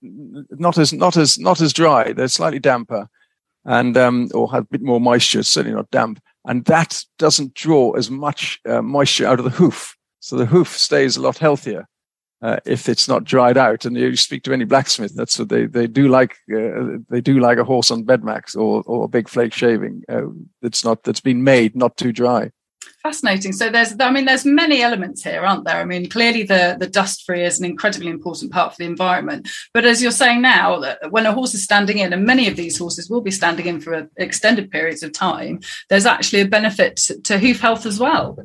not 0.00 0.78
as 0.78 0.92
not 0.92 1.16
as 1.16 1.40
not 1.40 1.60
as 1.60 1.72
dry. 1.72 2.12
They're 2.12 2.28
slightly 2.28 2.60
damper, 2.60 3.08
and 3.64 3.96
um, 3.96 4.28
or 4.32 4.50
have 4.52 4.62
a 4.62 4.68
bit 4.68 4.82
more 4.82 5.00
moisture. 5.00 5.42
Certainly 5.42 5.74
not 5.74 5.90
damp, 5.90 6.22
and 6.44 6.64
that 6.66 7.02
doesn't 7.18 7.54
draw 7.54 7.92
as 7.92 8.08
much 8.08 8.60
uh, 8.68 8.80
moisture 8.80 9.26
out 9.26 9.40
of 9.40 9.44
the 9.44 9.50
hoof. 9.50 9.96
So 10.20 10.36
the 10.36 10.46
hoof 10.46 10.76
stays 10.76 11.16
a 11.16 11.20
lot 11.20 11.38
healthier 11.38 11.88
uh, 12.42 12.58
if 12.64 12.88
it's 12.88 13.08
not 13.08 13.24
dried 13.24 13.56
out. 13.56 13.84
And 13.84 13.96
you 13.96 14.16
speak 14.16 14.42
to 14.44 14.52
any 14.52 14.64
blacksmith, 14.64 15.14
that's 15.14 15.38
what 15.38 15.48
they, 15.48 15.66
they 15.66 15.86
do 15.86 16.08
like. 16.08 16.36
Uh, 16.52 16.98
they 17.08 17.20
do 17.20 17.40
like 17.40 17.58
a 17.58 17.64
horse 17.64 17.90
on 17.90 18.04
bedmax 18.04 18.56
or, 18.56 18.82
or 18.86 19.04
a 19.04 19.08
big 19.08 19.28
flake 19.28 19.52
shaving 19.52 20.04
uh, 20.08 20.22
that's 20.62 20.84
not, 20.84 21.02
that's 21.02 21.20
been 21.20 21.42
made 21.42 21.76
not 21.76 21.96
too 21.96 22.12
dry. 22.12 22.50
Fascinating. 23.02 23.52
So 23.52 23.70
there's, 23.70 23.94
I 24.00 24.10
mean, 24.10 24.24
there's 24.24 24.44
many 24.44 24.82
elements 24.82 25.22
here, 25.22 25.42
aren't 25.42 25.64
there? 25.64 25.76
I 25.76 25.84
mean, 25.84 26.08
clearly 26.08 26.42
the 26.42 26.76
the 26.78 26.86
dust 26.86 27.24
free 27.24 27.44
is 27.44 27.58
an 27.58 27.64
incredibly 27.64 28.10
important 28.10 28.52
part 28.52 28.72
for 28.72 28.78
the 28.78 28.86
environment. 28.86 29.48
But 29.72 29.84
as 29.84 30.02
you're 30.02 30.10
saying 30.10 30.42
now, 30.42 30.80
that 30.80 31.10
when 31.10 31.26
a 31.26 31.32
horse 31.32 31.54
is 31.54 31.62
standing 31.62 31.98
in, 31.98 32.12
and 32.12 32.24
many 32.24 32.48
of 32.48 32.56
these 32.56 32.76
horses 32.76 33.08
will 33.08 33.20
be 33.20 33.30
standing 33.30 33.66
in 33.66 33.80
for 33.80 34.08
extended 34.16 34.70
periods 34.70 35.02
of 35.02 35.12
time, 35.12 35.60
there's 35.88 36.06
actually 36.06 36.40
a 36.40 36.48
benefit 36.48 36.96
to 37.24 37.38
hoof 37.38 37.60
health 37.60 37.86
as 37.86 38.00
well 38.00 38.36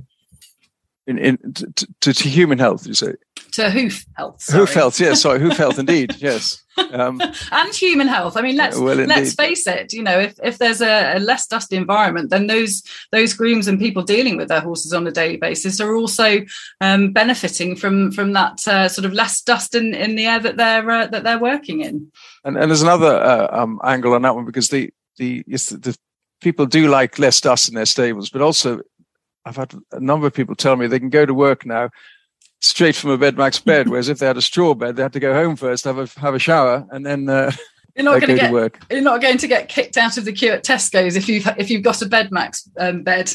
in, 1.08 1.18
in 1.18 1.38
to, 1.54 1.88
to, 2.02 2.14
to, 2.14 2.30
human 2.30 2.60
health, 2.60 2.88
you 2.88 2.94
say? 2.94 3.14
To 3.54 3.70
hoof 3.70 4.06
health. 4.16 4.42
Sorry. 4.42 4.60
Hoof 4.60 4.74
health, 4.74 5.00
yes, 5.00 5.22
sorry, 5.22 5.40
hoof 5.40 5.58
health, 5.58 5.78
indeed, 5.78 6.16
yes. 6.20 6.64
Um, 6.92 7.22
and 7.52 7.76
human 7.76 8.08
health. 8.08 8.36
I 8.36 8.42
mean, 8.42 8.56
let's 8.56 8.80
well, 8.80 8.96
let's 8.96 9.36
face 9.36 9.68
it. 9.68 9.94
You 9.94 10.02
know, 10.02 10.18
if, 10.18 10.40
if 10.44 10.58
there's 10.58 10.82
a, 10.82 11.18
a, 11.18 11.20
less 11.20 11.46
dusty 11.46 11.76
environment, 11.76 12.32
then 12.32 12.48
those 12.48 12.82
those 13.12 13.34
grooms 13.34 13.68
and 13.68 13.80
people 13.80 14.02
dealing 14.02 14.38
with 14.38 14.48
their 14.48 14.62
horses 14.62 14.92
on 14.92 15.06
a 15.06 15.12
daily 15.12 15.38
basis 15.38 15.80
are 15.80 15.96
also 15.96 16.40
um, 16.82 17.12
benefiting 17.12 17.76
from 17.76 18.12
from 18.12 18.34
that 18.34 18.68
uh, 18.68 18.90
sort 18.90 19.06
of 19.06 19.14
less 19.14 19.42
dust 19.42 19.76
in, 19.76 19.94
in 19.94 20.16
the 20.16 20.26
air 20.26 20.40
that 20.40 20.58
they're 20.58 20.90
uh, 20.90 21.08
that 21.08 21.24
they're 21.24 21.38
working 21.38 21.82
in. 21.82 22.12
And, 22.44 22.58
and 22.58 22.72
there's 22.72 22.82
another 22.82 23.22
uh, 23.22 23.50
um, 23.52 23.80
angle 23.84 24.14
on 24.14 24.24
that 24.24 24.34
one 24.34 24.46
because 24.46 24.70
the 24.70 24.92
the, 25.18 25.44
yes, 25.46 25.70
the 25.70 25.96
people 26.42 26.66
do 26.66 26.88
like 26.88 27.18
less 27.18 27.42
dust 27.42 27.70
in 27.70 27.76
their 27.76 27.86
stables, 27.86 28.30
but 28.30 28.42
also 28.42 28.82
I've 29.46 29.56
had 29.56 29.74
a 29.92 30.00
number 30.00 30.28
of 30.28 30.34
people 30.34 30.56
tell 30.56 30.76
me 30.76 30.88
they 30.88 31.00
can 31.00 31.10
go 31.10 31.26
to 31.26 31.34
work 31.34 31.66
now 31.66 31.90
straight 32.62 32.96
from 32.96 33.12
a 33.12 33.18
Bedmax 33.18 33.64
bed, 33.64 33.88
whereas 33.90 34.10
if 34.10 34.20
they 34.20 34.26
had 34.26 34.38
a 34.38 34.42
straw 34.42 34.74
bed, 34.74 34.96
they 34.96 35.04
had 35.04 35.14
to 35.14 35.20
go 35.20 35.34
home 35.34 35.56
first, 35.56 35.84
have 35.84 36.00
a 36.00 36.08
have 36.20 36.34
a 36.34 36.40
shower, 36.40 36.88
and 36.92 37.06
then 37.06 37.30
uh, 37.30 37.52
you're 37.96 38.06
not 38.06 38.22
going 38.22 38.36
to 38.36 38.42
get 38.42 38.52
work. 38.52 38.80
You're 38.90 39.02
not 39.02 39.22
going 39.22 39.38
to 39.38 39.48
get 39.48 39.70
kicked 39.70 39.98
out 39.98 40.18
of 40.18 40.26
the 40.26 40.34
queue 40.34 40.52
at 40.52 40.64
Tesco's 40.64 41.16
if 41.16 41.28
you've 41.28 41.48
if 41.58 41.70
you've 41.70 41.84
got 41.84 42.02
a 42.02 42.06
Bedmax 42.06 42.70
um, 42.80 43.04
bed. 43.04 43.32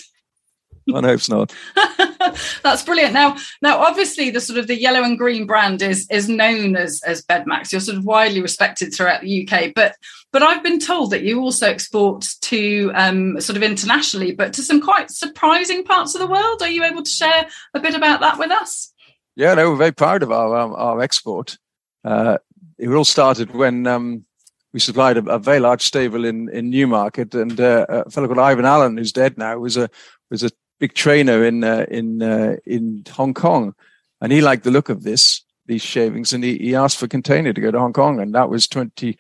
I 0.95 1.01
hope 1.01 1.29
not. 1.29 1.55
That's 2.63 2.83
brilliant. 2.83 3.13
Now, 3.13 3.37
now, 3.63 3.79
obviously, 3.79 4.31
the 4.31 4.41
sort 4.41 4.59
of 4.59 4.67
the 4.67 4.79
yellow 4.79 5.03
and 5.03 5.19
green 5.19 5.47
brand 5.47 5.83
is 5.83 6.07
is 6.11 6.29
known 6.29 6.77
as 6.77 7.03
as 7.05 7.23
Bedmax. 7.25 7.73
You're 7.73 7.81
sort 7.81 7.99
of 7.99 8.05
widely 8.05 8.41
respected 8.41 8.95
throughout 8.95 9.21
the 9.21 9.49
UK, 9.49 9.73
but 9.75 9.97
but 10.33 10.43
I've 10.43 10.63
been 10.63 10.79
told 10.79 11.11
that 11.11 11.23
you 11.23 11.41
also 11.41 11.69
export 11.69 12.27
to 12.43 12.91
um, 12.95 13.41
sort 13.41 13.57
of 13.57 13.63
internationally, 13.63 14.33
but 14.33 14.53
to 14.55 14.63
some 14.63 14.81
quite 14.81 15.11
surprising 15.11 15.85
parts 15.85 16.15
of 16.15 16.21
the 16.21 16.27
world. 16.27 16.63
Are 16.63 16.71
you 16.71 16.85
able 16.85 17.03
to 17.03 17.11
share 17.11 17.49
a 17.75 17.81
bit 17.81 17.95
about 17.95 18.21
that 18.21 18.39
with 18.39 18.51
us? 18.51 18.93
Yeah, 19.37 19.55
no, 19.55 19.71
we're 19.71 19.77
very 19.77 19.93
proud 19.93 20.23
of 20.23 20.33
our 20.33 20.57
um, 20.57 20.75
our 20.75 21.01
export. 21.01 21.59
Uh, 22.05 22.39
it 22.79 22.89
all 22.89 23.05
started 23.05 23.55
when 23.55 23.87
um, 23.87 24.25
we 24.73 24.81
supplied 24.81 25.17
a, 25.17 25.25
a, 25.25 25.39
very 25.39 25.61
large 25.61 25.83
stable 25.83 26.25
in 26.25 26.49
in 26.49 26.71
Newmarket, 26.71 27.35
and 27.35 27.61
uh, 27.61 27.87
a 27.89 28.11
fellow 28.11 28.27
called 28.27 28.39
Ivan 28.39 28.65
Allan, 28.65 28.97
who's 28.97 29.13
dead 29.13 29.37
now, 29.37 29.59
was 29.59 29.77
a 29.77 29.91
was 30.31 30.43
a 30.43 30.51
big 30.79 30.95
trainer 30.95 31.45
in 31.45 31.65
uh, 31.65 31.87
in 31.89 32.23
uh, 32.23 32.57
in 32.67 33.05
Hong 33.11 33.35
Kong, 33.35 33.75
and 34.21 34.33
he 34.33 34.41
liked 34.41 34.65
the 34.65 34.71
look 34.71 34.89
of 34.89 35.03
this 35.03 35.43
these 35.67 35.83
shavings, 35.83 36.33
and 36.33 36.43
he, 36.43 36.57
he 36.59 36.75
asked 36.75 36.97
for 36.97 37.07
a 37.07 37.09
container 37.09 37.53
to 37.53 37.61
go 37.61 37.71
to 37.71 37.79
Hong 37.79 37.93
Kong, 37.93 38.21
and 38.21 38.35
that 38.35 38.49
was 38.49 38.67
twenty 38.67 39.19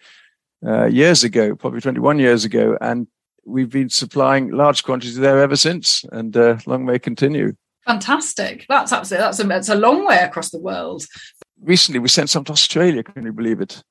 uh, 0.66 0.86
years 0.86 1.24
ago, 1.24 1.54
probably 1.54 1.80
twenty 1.80 2.00
one 2.00 2.18
years 2.18 2.44
ago, 2.44 2.76
and 2.80 3.06
we've 3.44 3.70
been 3.70 3.88
supplying 3.88 4.50
large 4.50 4.84
quantities 4.84 5.16
there 5.16 5.40
ever 5.40 5.56
since, 5.56 6.04
and 6.12 6.36
uh, 6.36 6.58
long 6.66 6.84
may 6.84 6.98
continue. 6.98 7.54
Fantastic! 7.86 8.66
That's 8.68 8.92
absolutely 8.92 9.24
that's 9.24 9.40
a 9.40 9.44
that's 9.44 9.68
a 9.68 9.74
long 9.74 10.06
way 10.06 10.18
across 10.18 10.50
the 10.50 10.60
world. 10.60 11.04
Recently, 11.60 11.98
we 11.98 12.08
sent 12.08 12.30
some 12.30 12.44
to 12.44 12.52
Australia. 12.52 13.02
Can 13.02 13.24
you 13.24 13.32
believe 13.32 13.60
it? 13.60 13.82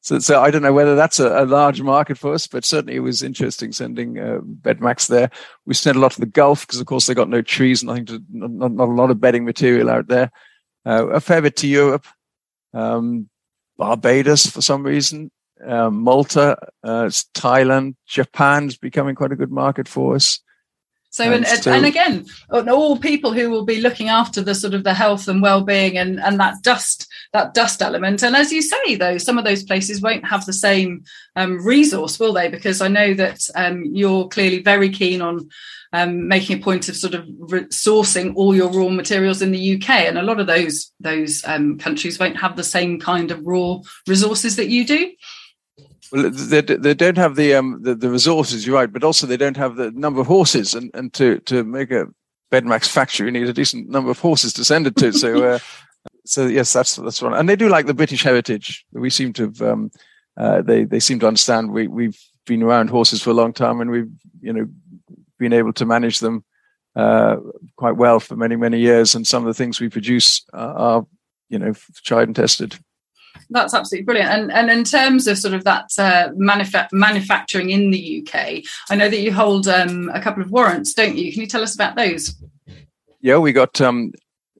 So, 0.00 0.18
so 0.20 0.40
I 0.40 0.50
don't 0.50 0.62
know 0.62 0.72
whether 0.72 0.94
that's 0.94 1.18
a, 1.18 1.42
a, 1.42 1.44
large 1.44 1.82
market 1.82 2.18
for 2.18 2.32
us, 2.32 2.46
but 2.46 2.64
certainly 2.64 2.96
it 2.96 3.00
was 3.00 3.22
interesting 3.22 3.72
sending 3.72 4.18
uh, 4.18 4.38
Bedmax 4.40 5.08
there. 5.08 5.30
We 5.66 5.74
sent 5.74 5.96
a 5.96 6.00
lot 6.00 6.12
to 6.12 6.20
the 6.20 6.26
Gulf 6.26 6.66
because, 6.66 6.80
of 6.80 6.86
course, 6.86 7.06
they 7.06 7.14
got 7.14 7.28
no 7.28 7.42
trees, 7.42 7.82
nothing 7.82 8.06
to, 8.06 8.22
not, 8.30 8.72
not 8.72 8.88
a 8.88 8.92
lot 8.92 9.10
of 9.10 9.20
bedding 9.20 9.44
material 9.44 9.90
out 9.90 10.06
there. 10.06 10.30
Uh, 10.86 11.08
a 11.08 11.20
fair 11.20 11.42
bit 11.42 11.56
to 11.56 11.66
Europe, 11.66 12.06
um, 12.72 13.28
Barbados 13.76 14.46
for 14.46 14.62
some 14.62 14.82
reason, 14.84 15.30
uh, 15.66 15.90
Malta, 15.90 16.56
uh, 16.84 17.06
Thailand, 17.34 17.96
Japan's 18.06 18.76
becoming 18.76 19.14
quite 19.14 19.32
a 19.32 19.36
good 19.36 19.52
market 19.52 19.88
for 19.88 20.14
us. 20.14 20.40
So 21.10 21.24
and, 21.24 21.46
and, 21.46 21.66
and, 21.66 21.86
again, 21.86 22.26
all 22.50 22.98
people 22.98 23.32
who 23.32 23.48
will 23.48 23.64
be 23.64 23.80
looking 23.80 24.10
after 24.10 24.42
the 24.42 24.54
sort 24.54 24.74
of 24.74 24.84
the 24.84 24.92
health 24.92 25.26
and 25.26 25.40
well-being 25.40 25.96
and 25.96 26.20
and 26.20 26.38
that 26.38 26.62
dust 26.62 27.08
that 27.32 27.54
dust 27.54 27.82
element. 27.82 28.22
And 28.22 28.36
as 28.36 28.52
you 28.52 28.62
say, 28.62 28.94
though, 28.94 29.18
some 29.18 29.38
of 29.38 29.44
those 29.44 29.62
places 29.62 30.02
won't 30.02 30.26
have 30.26 30.44
the 30.46 30.52
same 30.52 31.04
um, 31.36 31.64
resource, 31.64 32.18
will 32.18 32.32
they? 32.32 32.48
Because 32.48 32.80
I 32.80 32.88
know 32.88 33.14
that 33.14 33.40
um, 33.54 33.84
you're 33.92 34.28
clearly 34.28 34.62
very 34.62 34.90
keen 34.90 35.22
on 35.22 35.48
um, 35.92 36.28
making 36.28 36.58
a 36.58 36.62
point 36.62 36.88
of 36.88 36.96
sort 36.96 37.14
of 37.14 37.26
re- 37.38 37.64
sourcing 37.64 38.34
all 38.34 38.54
your 38.54 38.70
raw 38.70 38.88
materials 38.88 39.40
in 39.42 39.52
the 39.52 39.76
UK, 39.76 39.90
and 39.90 40.18
a 40.18 40.22
lot 40.22 40.40
of 40.40 40.46
those 40.46 40.92
those 41.00 41.42
um, 41.46 41.78
countries 41.78 42.18
won't 42.18 42.36
have 42.36 42.56
the 42.56 42.64
same 42.64 43.00
kind 43.00 43.30
of 43.30 43.46
raw 43.46 43.78
resources 44.06 44.56
that 44.56 44.68
you 44.68 44.84
do. 44.84 45.10
Well, 46.10 46.30
they, 46.30 46.60
they 46.60 46.94
don't 46.94 47.18
have 47.18 47.36
the, 47.36 47.54
um, 47.54 47.80
the, 47.82 47.94
the 47.94 48.10
resources, 48.10 48.66
you're 48.66 48.76
right, 48.76 48.92
but 48.92 49.04
also 49.04 49.26
they 49.26 49.36
don't 49.36 49.56
have 49.56 49.76
the 49.76 49.90
number 49.90 50.20
of 50.20 50.26
horses, 50.26 50.74
and, 50.74 50.90
and 50.94 51.12
to 51.14 51.38
to 51.40 51.64
make 51.64 51.90
a 51.90 52.06
Bedmax 52.50 52.88
factory, 52.88 53.26
you 53.26 53.32
need 53.32 53.48
a 53.48 53.52
decent 53.52 53.88
number 53.88 54.10
of 54.10 54.18
horses 54.18 54.52
to 54.54 54.64
send 54.64 54.86
it 54.86 54.96
to. 54.96 55.12
So, 55.12 55.44
uh, 55.44 55.58
so 56.24 56.46
yes, 56.46 56.72
that's 56.72 56.96
that's 56.96 57.20
right. 57.22 57.38
And 57.38 57.48
they 57.48 57.56
do 57.56 57.68
like 57.68 57.86
the 57.86 57.94
British 57.94 58.22
heritage. 58.22 58.84
We 58.92 59.10
seem 59.10 59.32
to 59.34 59.42
have 59.44 59.62
um, 59.62 59.90
uh, 60.36 60.62
they 60.62 60.84
they 60.84 61.00
seem 61.00 61.18
to 61.20 61.26
understand. 61.26 61.72
We 61.72 61.88
we've 61.88 62.18
been 62.46 62.62
around 62.62 62.88
horses 62.88 63.22
for 63.22 63.30
a 63.30 63.34
long 63.34 63.52
time, 63.52 63.80
and 63.80 63.90
we've 63.90 64.10
you 64.40 64.52
know 64.52 64.66
been 65.38 65.52
able 65.52 65.72
to 65.74 65.84
manage 65.84 66.20
them 66.20 66.44
uh, 66.96 67.36
quite 67.76 67.96
well 67.96 68.18
for 68.18 68.34
many 68.34 68.56
many 68.56 68.78
years. 68.80 69.14
And 69.14 69.26
some 69.26 69.42
of 69.42 69.48
the 69.48 69.58
things 69.58 69.78
we 69.78 69.90
produce 69.90 70.44
are, 70.54 70.74
are 70.74 71.06
you 71.50 71.58
know 71.58 71.74
tried 72.02 72.28
and 72.28 72.36
tested 72.36 72.78
that's 73.50 73.74
absolutely 73.74 74.04
brilliant. 74.04 74.30
And 74.30 74.52
and 74.52 74.70
in 74.70 74.84
terms 74.84 75.26
of 75.26 75.38
sort 75.38 75.54
of 75.54 75.64
that 75.64 75.90
uh, 75.98 76.30
manufa- 76.36 76.88
manufacturing 76.92 77.70
in 77.70 77.90
the 77.90 78.26
UK, 78.26 78.62
I 78.90 78.96
know 78.96 79.08
that 79.08 79.20
you 79.20 79.32
hold 79.32 79.68
um, 79.68 80.10
a 80.12 80.20
couple 80.20 80.42
of 80.42 80.50
warrants, 80.50 80.92
don't 80.92 81.16
you? 81.16 81.32
Can 81.32 81.40
you 81.40 81.46
tell 81.46 81.62
us 81.62 81.74
about 81.74 81.96
those? 81.96 82.34
Yeah, 83.20 83.38
we 83.38 83.52
got. 83.52 83.80
Um, 83.80 84.12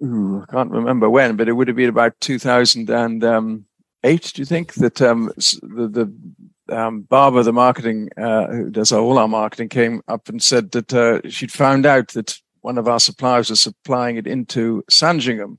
ooh, 0.02 0.42
I 0.42 0.52
can't 0.52 0.70
remember 0.70 1.10
when, 1.10 1.36
but 1.36 1.48
it 1.48 1.52
would 1.52 1.68
have 1.68 1.76
been 1.76 1.88
about 1.88 2.18
two 2.20 2.38
thousand 2.38 2.90
and 2.90 3.22
um, 3.24 3.66
eight. 4.04 4.32
Do 4.34 4.42
you 4.42 4.46
think 4.46 4.74
that 4.74 5.02
um, 5.02 5.32
the 5.36 5.88
the 5.88 6.76
um, 6.76 7.02
Barbara, 7.02 7.42
the 7.42 7.52
marketing 7.52 8.10
uh, 8.16 8.46
who 8.48 8.70
does 8.70 8.92
all 8.92 9.18
our 9.18 9.28
marketing, 9.28 9.68
came 9.68 10.02
up 10.08 10.28
and 10.28 10.42
said 10.42 10.70
that 10.72 10.92
uh, 10.94 11.28
she'd 11.28 11.52
found 11.52 11.86
out 11.86 12.08
that 12.08 12.38
one 12.60 12.78
of 12.78 12.88
our 12.88 13.00
suppliers 13.00 13.50
was 13.50 13.60
supplying 13.60 14.16
it 14.16 14.26
into 14.26 14.82
Sandringham, 14.88 15.58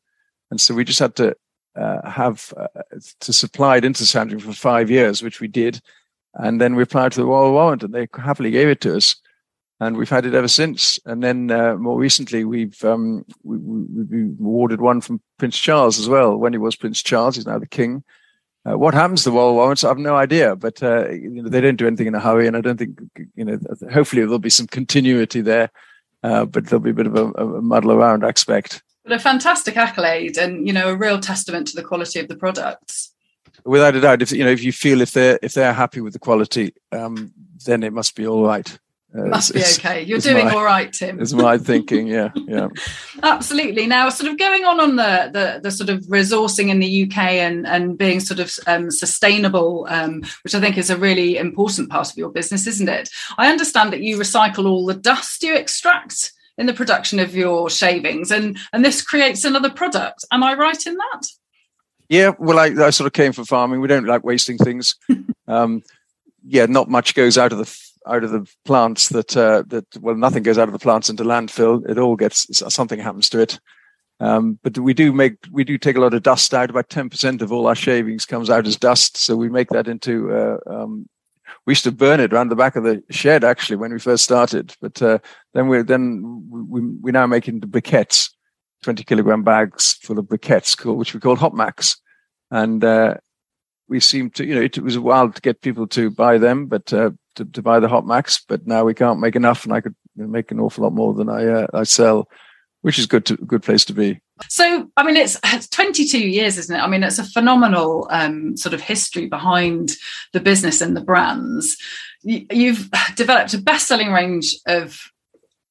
and 0.51 0.59
so 0.59 0.73
we 0.73 0.83
just 0.83 0.99
had 0.99 1.15
to 1.15 1.35
uh, 1.79 2.09
have 2.09 2.53
uh, 2.57 2.67
to 3.21 3.33
supply 3.33 3.77
into 3.77 4.05
Sandringham 4.05 4.51
for 4.51 4.55
five 4.55 4.91
years, 4.91 5.23
which 5.23 5.39
we 5.39 5.47
did. 5.47 5.81
And 6.35 6.59
then 6.59 6.75
we 6.75 6.83
applied 6.83 7.13
to 7.13 7.21
the 7.21 7.25
Royal 7.25 7.53
Warrant 7.53 7.83
and 7.83 7.93
they 7.93 8.07
happily 8.13 8.51
gave 8.51 8.67
it 8.67 8.81
to 8.81 8.97
us. 8.97 9.15
And 9.79 9.95
we've 9.95 10.09
had 10.09 10.25
it 10.25 10.33
ever 10.33 10.49
since. 10.49 10.99
And 11.05 11.23
then 11.23 11.51
uh, 11.51 11.75
more 11.75 11.97
recently, 11.97 12.43
we've 12.43 12.83
um, 12.83 13.25
we, 13.43 13.57
we, 13.57 14.03
we, 14.03 14.21
awarded 14.41 14.81
one 14.81 14.99
from 14.99 15.21
Prince 15.37 15.57
Charles 15.57 15.97
as 15.97 16.09
well. 16.09 16.35
When 16.35 16.51
he 16.51 16.59
was 16.59 16.75
Prince 16.75 17.01
Charles, 17.01 17.37
he's 17.37 17.47
now 17.47 17.59
the 17.59 17.65
King. 17.65 18.03
Uh, 18.69 18.77
what 18.77 18.93
happens 18.93 19.23
to 19.23 19.29
the 19.29 19.37
Royal 19.37 19.55
Warrants, 19.55 19.85
I 19.85 19.87
have 19.87 19.97
no 19.97 20.17
idea. 20.17 20.57
But 20.57 20.83
uh, 20.83 21.07
you 21.11 21.29
know, 21.29 21.49
they 21.49 21.61
don't 21.61 21.77
do 21.77 21.87
anything 21.87 22.07
in 22.07 22.15
a 22.15 22.19
hurry, 22.19 22.45
and 22.45 22.57
I 22.57 22.61
don't 22.61 22.75
think 22.75 22.99
you 23.35 23.45
know. 23.45 23.57
Hopefully, 23.93 24.21
there'll 24.23 24.37
be 24.37 24.49
some 24.49 24.67
continuity 24.67 25.39
there, 25.39 25.71
uh, 26.23 26.43
but 26.43 26.65
there'll 26.65 26.83
be 26.83 26.89
a 26.89 26.93
bit 26.93 27.07
of 27.07 27.15
a, 27.15 27.27
a 27.41 27.61
muddle 27.61 27.93
around, 27.93 28.25
I 28.25 28.29
expect 28.29 28.83
but 29.09 29.15
a 29.15 29.19
fantastic 29.19 29.75
accolade 29.75 30.37
and 30.37 30.67
you 30.67 30.73
know 30.73 30.89
a 30.89 30.95
real 30.95 31.19
testament 31.19 31.67
to 31.67 31.75
the 31.75 31.83
quality 31.83 32.19
of 32.19 32.27
the 32.27 32.35
products. 32.35 33.11
Without 33.65 33.95
a 33.95 34.01
doubt 34.01 34.21
if 34.21 34.31
you 34.31 34.43
know 34.43 34.51
if 34.51 34.63
you 34.63 34.71
feel 34.71 35.01
if 35.01 35.11
they're 35.13 35.39
if 35.41 35.53
they're 35.53 35.73
happy 35.73 35.99
with 35.99 36.13
the 36.13 36.19
quality 36.19 36.73
um, 36.91 37.33
then 37.65 37.83
it 37.83 37.91
must 37.91 38.15
be 38.15 38.27
all 38.27 38.43
right. 38.43 38.77
Uh, 39.11 39.25
must 39.25 39.55
be 39.55 39.61
okay. 39.61 40.03
You're 40.03 40.19
doing 40.19 40.45
my, 40.45 40.53
all 40.53 40.63
right 40.63 40.93
tim. 40.93 41.19
is 41.19 41.33
my 41.33 41.57
thinking 41.57 42.05
yeah 42.05 42.29
yeah. 42.35 42.67
Absolutely. 43.23 43.87
Now 43.87 44.09
sort 44.09 44.31
of 44.31 44.37
going 44.37 44.65
on 44.65 44.79
on 44.79 44.97
the, 44.97 45.31
the, 45.33 45.59
the 45.63 45.71
sort 45.71 45.89
of 45.89 46.01
resourcing 46.03 46.69
in 46.69 46.79
the 46.79 47.03
uk 47.05 47.17
and 47.17 47.65
and 47.65 47.97
being 47.97 48.19
sort 48.19 48.39
of 48.39 48.53
um, 48.67 48.91
sustainable 48.91 49.87
um, 49.89 50.21
which 50.43 50.53
i 50.53 50.59
think 50.59 50.77
is 50.77 50.91
a 50.91 50.97
really 50.97 51.37
important 51.37 51.89
part 51.89 52.11
of 52.11 52.17
your 52.17 52.29
business 52.29 52.67
isn't 52.67 52.89
it? 52.89 53.09
I 53.39 53.49
understand 53.49 53.91
that 53.91 54.01
you 54.01 54.17
recycle 54.17 54.67
all 54.67 54.85
the 54.85 54.93
dust 54.93 55.41
you 55.41 55.55
extract 55.55 56.33
in 56.59 56.67
the 56.67 56.73
production 56.73 57.19
of 57.19 57.35
your 57.35 57.69
shavings 57.69 58.29
and 58.29 58.57
and 58.71 58.85
this 58.85 59.01
creates 59.01 59.43
another 59.43 59.71
product. 59.71 60.25
Am 60.31 60.43
i 60.43 60.53
right 60.53 60.85
in 60.85 60.95
that? 60.95 61.21
Yeah 62.09 62.33
well 62.37 62.59
i, 62.59 62.65
I 62.85 62.89
sort 62.91 63.07
of 63.07 63.13
came 63.13 63.33
from 63.33 63.45
farming. 63.45 63.81
We 63.81 63.87
don't 63.87 64.05
like 64.05 64.23
wasting 64.23 64.57
things. 64.57 64.95
Um, 65.47 65.81
yeah 66.45 66.67
not 66.67 66.89
much 66.89 67.15
goes 67.15 67.35
out 67.35 67.51
of 67.51 67.57
the 67.57 67.89
out 68.05 68.23
of 68.23 68.29
the 68.29 68.47
plants 68.65 69.09
that 69.09 69.35
uh, 69.35 69.63
that 69.67 69.85
well 69.99 70.13
nothing 70.15 70.43
goes 70.43 70.59
out 70.59 70.67
of 70.67 70.73
the 70.73 70.79
plants 70.79 71.09
into 71.09 71.23
landfill. 71.23 71.89
It 71.89 71.97
all 71.97 72.15
gets 72.15 72.45
something 72.71 72.99
happens 72.99 73.29
to 73.29 73.39
it. 73.39 73.59
Um, 74.19 74.59
but 74.63 74.77
we 74.77 74.93
do 74.93 75.13
make 75.13 75.37
we 75.51 75.63
do 75.63 75.77
take 75.77 75.95
a 75.95 76.01
lot 76.01 76.13
of 76.13 76.23
dust 76.23 76.53
out. 76.53 76.69
About 76.69 76.89
10% 76.89 77.41
of 77.41 77.51
all 77.51 77.67
our 77.67 77.75
shavings 77.75 78.25
comes 78.25 78.49
out 78.49 78.67
as 78.67 78.75
dust. 78.75 79.17
So 79.17 79.35
we 79.35 79.49
make 79.49 79.69
that 79.69 79.87
into 79.87 80.33
uh, 80.33 80.57
um, 80.67 81.07
we 81.65 81.71
used 81.71 81.83
to 81.83 81.91
burn 81.91 82.19
it 82.19 82.33
around 82.33 82.49
the 82.49 82.55
back 82.55 82.75
of 82.75 82.83
the 82.83 83.03
shed 83.09 83.43
actually 83.43 83.77
when 83.77 83.91
we 83.91 83.99
first 83.99 84.23
started. 84.23 84.75
But 84.81 85.01
uh, 85.01 85.19
then 85.53 85.67
we 85.67 85.81
then 85.81 86.47
we 86.49 86.81
we 86.81 87.11
now 87.11 87.27
make 87.27 87.47
into 87.47 87.67
briquettes, 87.67 88.31
twenty 88.83 89.03
kilogram 89.03 89.43
bags 89.43 89.93
full 90.01 90.19
of 90.19 90.25
briquettes, 90.25 90.83
which 90.95 91.13
we 91.13 91.19
call 91.19 91.35
Hot 91.35 91.55
Max, 91.55 91.97
and 92.51 92.83
uh, 92.83 93.15
we 93.87 93.99
seem 93.99 94.29
to 94.31 94.45
you 94.45 94.55
know 94.55 94.61
it, 94.61 94.77
it, 94.77 94.83
was 94.83 94.95
a 94.95 95.01
while 95.01 95.31
to 95.31 95.41
get 95.41 95.61
people 95.61 95.87
to 95.87 96.11
buy 96.11 96.37
them, 96.37 96.67
but 96.67 96.91
uh, 96.93 97.11
to, 97.35 97.45
to 97.45 97.61
buy 97.61 97.79
the 97.79 97.89
Hot 97.89 98.05
Max. 98.05 98.43
But 98.47 98.67
now 98.67 98.83
we 98.83 98.93
can't 98.93 99.19
make 99.19 99.35
enough, 99.35 99.63
and 99.63 99.73
I 99.73 99.81
could 99.81 99.95
make 100.15 100.51
an 100.51 100.59
awful 100.59 100.83
lot 100.83 100.93
more 100.93 101.13
than 101.13 101.29
I 101.29 101.45
uh, 101.45 101.67
I 101.73 101.83
sell 101.83 102.29
which 102.81 102.97
is 102.97 103.05
good 103.05 103.25
to 103.25 103.37
good 103.37 103.63
place 103.63 103.83
to 103.85 103.93
be. 103.93 104.19
So, 104.47 104.89
I 104.95 105.03
mean, 105.03 105.17
it's, 105.17 105.37
it's 105.43 105.67
22 105.67 106.17
years, 106.17 106.57
isn't 106.57 106.75
it? 106.75 106.79
I 106.79 106.87
mean, 106.87 107.03
it's 107.03 107.19
a 107.19 107.23
phenomenal 107.25 108.07
um, 108.09 108.55
sort 108.55 108.73
of 108.73 108.81
history 108.81 109.27
behind 109.27 109.91
the 110.31 110.39
business 110.39 110.81
and 110.81 110.95
the 110.95 111.01
brands. 111.01 111.77
You've 112.23 112.89
developed 113.15 113.53
a 113.53 113.57
best-selling 113.57 114.11
range 114.11 114.55
of 114.65 114.99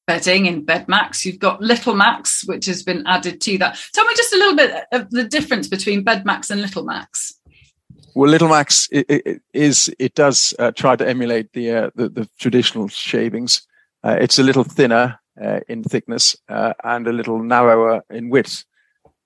bedding 0.05 0.47
in 0.47 0.65
Bedmax. 0.65 1.25
You've 1.25 1.39
got 1.39 1.61
Little 1.61 1.95
Max, 1.95 2.43
which 2.45 2.65
has 2.65 2.83
been 2.83 3.05
added 3.05 3.41
to 3.41 3.57
that. 3.59 3.79
Tell 3.93 4.05
me 4.05 4.13
just 4.15 4.33
a 4.33 4.37
little 4.37 4.55
bit 4.55 4.85
of 4.91 5.09
the 5.11 5.23
difference 5.23 5.67
between 5.67 6.03
Bedmax 6.03 6.49
and 6.49 6.61
Little 6.61 6.83
Max. 6.83 7.35
Well, 8.15 8.29
Little 8.29 8.49
Max 8.49 8.87
it, 8.91 9.05
it 9.07 9.41
is 9.53 9.93
it 9.99 10.15
does 10.15 10.53
uh, 10.57 10.71
try 10.71 10.95
to 10.95 11.07
emulate 11.07 11.53
the, 11.53 11.71
uh, 11.71 11.89
the, 11.95 12.09
the 12.09 12.29
traditional 12.39 12.87
shavings. 12.87 13.67
Uh, 14.03 14.17
it's 14.19 14.39
a 14.39 14.43
little 14.43 14.63
thinner 14.63 15.19
uh, 15.41 15.59
in 15.67 15.83
thickness 15.83 16.35
uh, 16.49 16.73
and 16.83 17.07
a 17.07 17.13
little 17.13 17.41
narrower 17.41 18.03
in 18.09 18.29
width, 18.29 18.65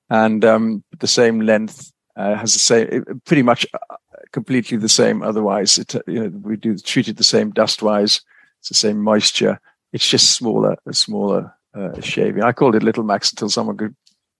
and 0.09 0.45
um, 0.45 0.83
the 0.99 1.07
same 1.07 1.41
length 1.41 1.91
uh, 2.15 2.35
has 2.35 2.53
the 2.53 2.59
same, 2.59 3.21
pretty 3.25 3.41
much 3.41 3.65
uh, 3.73 3.95
completely 4.31 4.77
the 4.77 4.89
same. 4.89 5.21
Otherwise, 5.21 5.77
it, 5.77 5.95
you 6.07 6.19
know, 6.19 6.27
we 6.41 6.55
do 6.55 6.77
treat 6.77 7.07
it 7.07 7.17
the 7.17 7.23
same 7.23 7.51
dust 7.51 7.81
wise. 7.81 8.21
It's 8.59 8.69
the 8.69 8.75
same 8.75 9.01
moisture. 9.01 9.59
It's 9.91 10.07
just 10.07 10.31
smaller, 10.31 10.75
a 10.85 10.93
smaller 10.93 11.53
uh, 11.73 11.99
shaving. 12.01 12.43
I 12.43 12.51
called 12.51 12.75
it 12.75 12.83
Little 12.83 13.03
Max 13.03 13.31
until 13.31 13.49
someone 13.49 13.77
could 13.77 13.95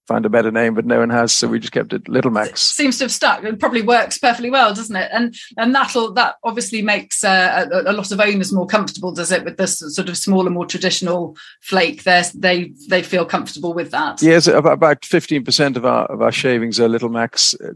find 0.08 0.26
a 0.26 0.30
better 0.30 0.52
name, 0.52 0.74
but 0.74 0.86
no 0.86 1.00
one 1.00 1.10
has, 1.10 1.32
so 1.32 1.48
we 1.48 1.60
just 1.60 1.74
kept 1.74 1.94
it 1.94 2.08
Little 2.08 2.32
Max. 2.32 2.62
Seems 2.62 2.98
to 2.98 3.06
have 3.06 3.12
stuck. 3.12 3.44
It 3.44 3.60
probably 3.60 3.82
works 3.82 4.18
perfectly 4.18 4.50
well, 4.50 4.74
doesn't 4.74 4.96
it? 4.96 5.10
And 5.14 5.36
and 5.58 5.74
that'll 5.74 6.14
that 6.14 6.36
obviously 6.44 6.82
makes 6.82 7.24
uh, 7.24 7.68
a, 7.72 7.92
a, 7.92 7.94
lot 7.94 8.12
of 8.12 8.20
owners 8.20 8.52
more 8.52 8.68
comfortable, 8.68 9.12
does 9.12 9.32
it? 9.32 9.44
With 9.44 9.58
this 9.58 9.80
sort 9.80 10.10
of 10.10 10.18
smaller, 10.18 10.50
more 10.50 10.66
traditional 10.66 11.38
flake, 11.62 12.04
they 12.04 12.24
they 12.36 12.74
they 12.90 13.04
feel 13.04 13.26
comfortable 13.26 13.74
with 13.74 13.92
that. 13.92 14.22
Yes, 14.22 14.48
about 14.48 15.06
fifteen 15.06 15.44
percent 15.44 15.78
of 15.78 15.86
our 15.86 16.06
of 16.06 16.22
our 16.22 16.32
shavings 16.32 16.80
are 16.80 16.90
Little 16.90 17.10
Max. 17.10 17.56
Uh, 17.56 17.74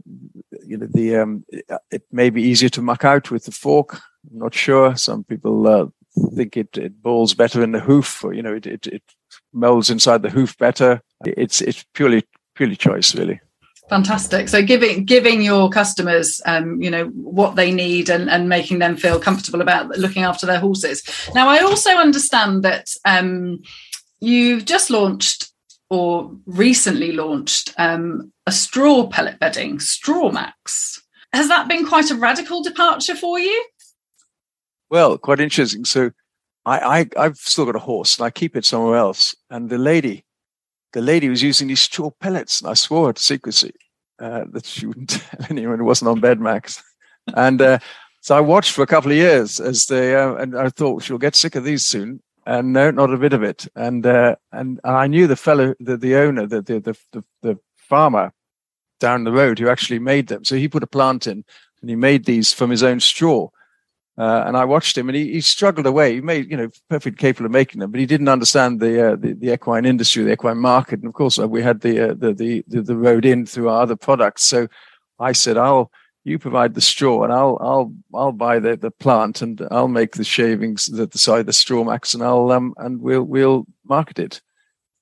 you 0.66 0.76
know, 0.76 0.88
the 0.92 1.16
um, 1.16 1.44
it 1.90 2.02
may 2.12 2.30
be 2.30 2.42
easier 2.42 2.68
to 2.70 2.82
muck 2.82 3.04
out 3.04 3.30
with 3.30 3.44
the 3.44 3.52
fork. 3.52 4.00
I'm 4.30 4.38
not 4.38 4.54
sure. 4.54 4.96
Some 4.96 5.24
people 5.24 5.66
uh, 5.66 5.86
think 6.34 6.56
it 6.56 6.76
it 6.76 7.02
balls 7.02 7.34
better 7.34 7.62
in 7.62 7.72
the 7.72 7.80
hoof, 7.80 8.22
or 8.24 8.34
you 8.34 8.42
know, 8.42 8.54
it 8.54 8.66
it, 8.66 8.86
it 8.86 9.02
molds 9.52 9.90
inside 9.90 10.22
the 10.22 10.30
hoof 10.30 10.56
better. 10.58 11.00
It's 11.24 11.60
it's 11.60 11.84
purely 11.94 12.24
purely 12.54 12.76
choice, 12.76 13.14
really. 13.14 13.40
Fantastic. 13.88 14.48
So 14.48 14.62
giving 14.62 15.04
giving 15.04 15.40
your 15.40 15.70
customers, 15.70 16.40
um, 16.44 16.80
you 16.82 16.90
know, 16.90 17.06
what 17.06 17.56
they 17.56 17.72
need 17.72 18.10
and, 18.10 18.28
and 18.28 18.48
making 18.48 18.80
them 18.80 18.96
feel 18.96 19.18
comfortable 19.18 19.62
about 19.62 19.88
looking 19.98 20.24
after 20.24 20.46
their 20.46 20.60
horses. 20.60 21.02
Now, 21.34 21.48
I 21.48 21.60
also 21.60 21.90
understand 21.92 22.62
that 22.64 22.88
um, 23.06 23.62
you've 24.20 24.66
just 24.66 24.90
launched 24.90 25.50
or 25.90 26.30
recently 26.44 27.12
launched 27.12 27.72
um, 27.78 28.30
a 28.46 28.52
straw 28.52 29.06
pellet 29.06 29.38
bedding, 29.38 29.80
Straw 29.80 30.30
Max. 30.30 31.02
has 31.32 31.48
that 31.48 31.66
been 31.66 31.86
quite 31.86 32.10
a 32.10 32.14
radical 32.14 32.62
departure 32.62 33.14
for 33.14 33.38
you? 33.38 33.64
Well, 34.90 35.16
quite 35.16 35.40
interesting. 35.40 35.86
So 35.86 36.10
I, 36.68 37.00
I 37.00 37.06
I've 37.16 37.36
still 37.36 37.64
got 37.64 37.76
a 37.76 37.80
horse 37.80 38.18
and 38.18 38.26
I 38.26 38.30
keep 38.30 38.56
it 38.56 38.64
somewhere 38.64 38.96
else. 38.96 39.34
And 39.50 39.70
the 39.70 39.78
lady, 39.78 40.24
the 40.92 41.00
lady 41.00 41.28
was 41.28 41.42
using 41.42 41.68
these 41.68 41.80
straw 41.80 42.10
pellets, 42.20 42.60
and 42.60 42.70
I 42.70 42.74
swore 42.74 43.12
to 43.12 43.22
secrecy 43.22 43.72
uh, 44.18 44.44
that 44.52 44.66
she 44.66 44.86
wouldn't 44.86 45.10
tell 45.10 45.46
anyone 45.50 45.80
It 45.80 45.84
wasn't 45.84 46.10
on 46.10 46.20
Bedmax, 46.20 46.82
and 47.34 47.60
uh, 47.62 47.78
so 48.20 48.36
I 48.36 48.40
watched 48.40 48.72
for 48.72 48.82
a 48.82 48.86
couple 48.86 49.10
of 49.10 49.16
years 49.16 49.60
as 49.60 49.86
they, 49.86 50.14
uh, 50.14 50.34
and 50.34 50.56
I 50.56 50.68
thought 50.68 51.02
she'll 51.02 51.18
get 51.18 51.36
sick 51.36 51.54
of 51.54 51.64
these 51.64 51.86
soon. 51.86 52.22
And 52.46 52.72
no, 52.72 52.90
not 52.90 53.12
a 53.12 53.18
bit 53.18 53.34
of 53.34 53.42
it. 53.42 53.68
And 53.74 54.06
uh, 54.06 54.36
and, 54.52 54.80
and 54.82 54.96
I 54.96 55.06
knew 55.06 55.26
the 55.26 55.36
fellow, 55.36 55.74
the, 55.80 55.98
the 55.98 56.16
owner, 56.16 56.46
the, 56.46 56.62
the 56.62 56.80
the 56.80 56.98
the 57.12 57.24
the 57.42 57.58
farmer 57.76 58.32
down 59.00 59.24
the 59.24 59.32
road 59.32 59.58
who 59.58 59.68
actually 59.68 59.98
made 59.98 60.28
them. 60.28 60.44
So 60.44 60.56
he 60.56 60.68
put 60.68 60.82
a 60.82 60.86
plant 60.86 61.26
in 61.26 61.44
and 61.80 61.90
he 61.90 61.96
made 61.96 62.24
these 62.24 62.52
from 62.52 62.70
his 62.70 62.82
own 62.82 63.00
straw. 63.00 63.48
Uh, 64.18 64.42
and 64.48 64.56
I 64.56 64.64
watched 64.64 64.98
him, 64.98 65.08
and 65.08 65.14
he, 65.14 65.32
he 65.32 65.40
struggled 65.40 65.86
away. 65.86 66.14
He 66.14 66.20
made, 66.20 66.50
you 66.50 66.56
know, 66.56 66.70
perfectly 66.90 67.16
capable 67.16 67.46
of 67.46 67.52
making 67.52 67.78
them, 67.78 67.92
but 67.92 68.00
he 68.00 68.06
didn't 68.06 68.28
understand 68.28 68.80
the 68.80 69.12
uh, 69.12 69.16
the, 69.16 69.34
the, 69.34 69.52
equine 69.52 69.84
industry, 69.84 70.24
the 70.24 70.32
equine 70.32 70.58
market, 70.58 70.98
and 70.98 71.08
of 71.08 71.14
course, 71.14 71.38
uh, 71.38 71.46
we 71.46 71.62
had 71.62 71.82
the, 71.82 72.10
uh, 72.10 72.14
the, 72.14 72.32
the 72.32 72.64
the 72.66 72.96
road 72.96 73.24
in 73.24 73.46
through 73.46 73.68
our 73.68 73.82
other 73.82 73.94
products. 73.94 74.42
So 74.42 74.66
I 75.20 75.30
said, 75.30 75.56
"I'll 75.56 75.92
you 76.24 76.36
provide 76.36 76.74
the 76.74 76.80
straw, 76.80 77.22
and 77.22 77.32
I'll 77.32 77.58
I'll 77.60 77.92
I'll 78.12 78.32
buy 78.32 78.58
the, 78.58 78.76
the 78.76 78.90
plant, 78.90 79.40
and 79.40 79.62
I'll 79.70 79.86
make 79.86 80.16
the 80.16 80.24
shavings, 80.24 80.86
the, 80.86 81.06
the 81.06 81.18
side 81.18 81.46
the 81.46 81.52
straw 81.52 81.84
max, 81.84 82.12
and 82.12 82.24
I'll 82.24 82.50
um 82.50 82.74
and 82.78 83.00
we'll 83.00 83.22
we'll 83.22 83.66
market 83.84 84.18
it." 84.18 84.40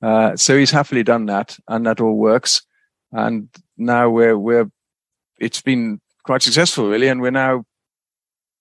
Uh, 0.02 0.36
so 0.36 0.58
he's 0.58 0.70
happily 0.70 1.02
done 1.02 1.24
that, 1.26 1.58
and 1.68 1.86
that 1.86 2.00
all 2.00 2.18
works. 2.18 2.60
And 3.12 3.48
now 3.78 4.10
we're 4.10 4.36
we're 4.38 4.70
it's 5.38 5.62
been 5.62 6.02
quite 6.22 6.42
successful, 6.42 6.90
really, 6.90 7.08
and 7.08 7.22
we're 7.22 7.30
now 7.30 7.64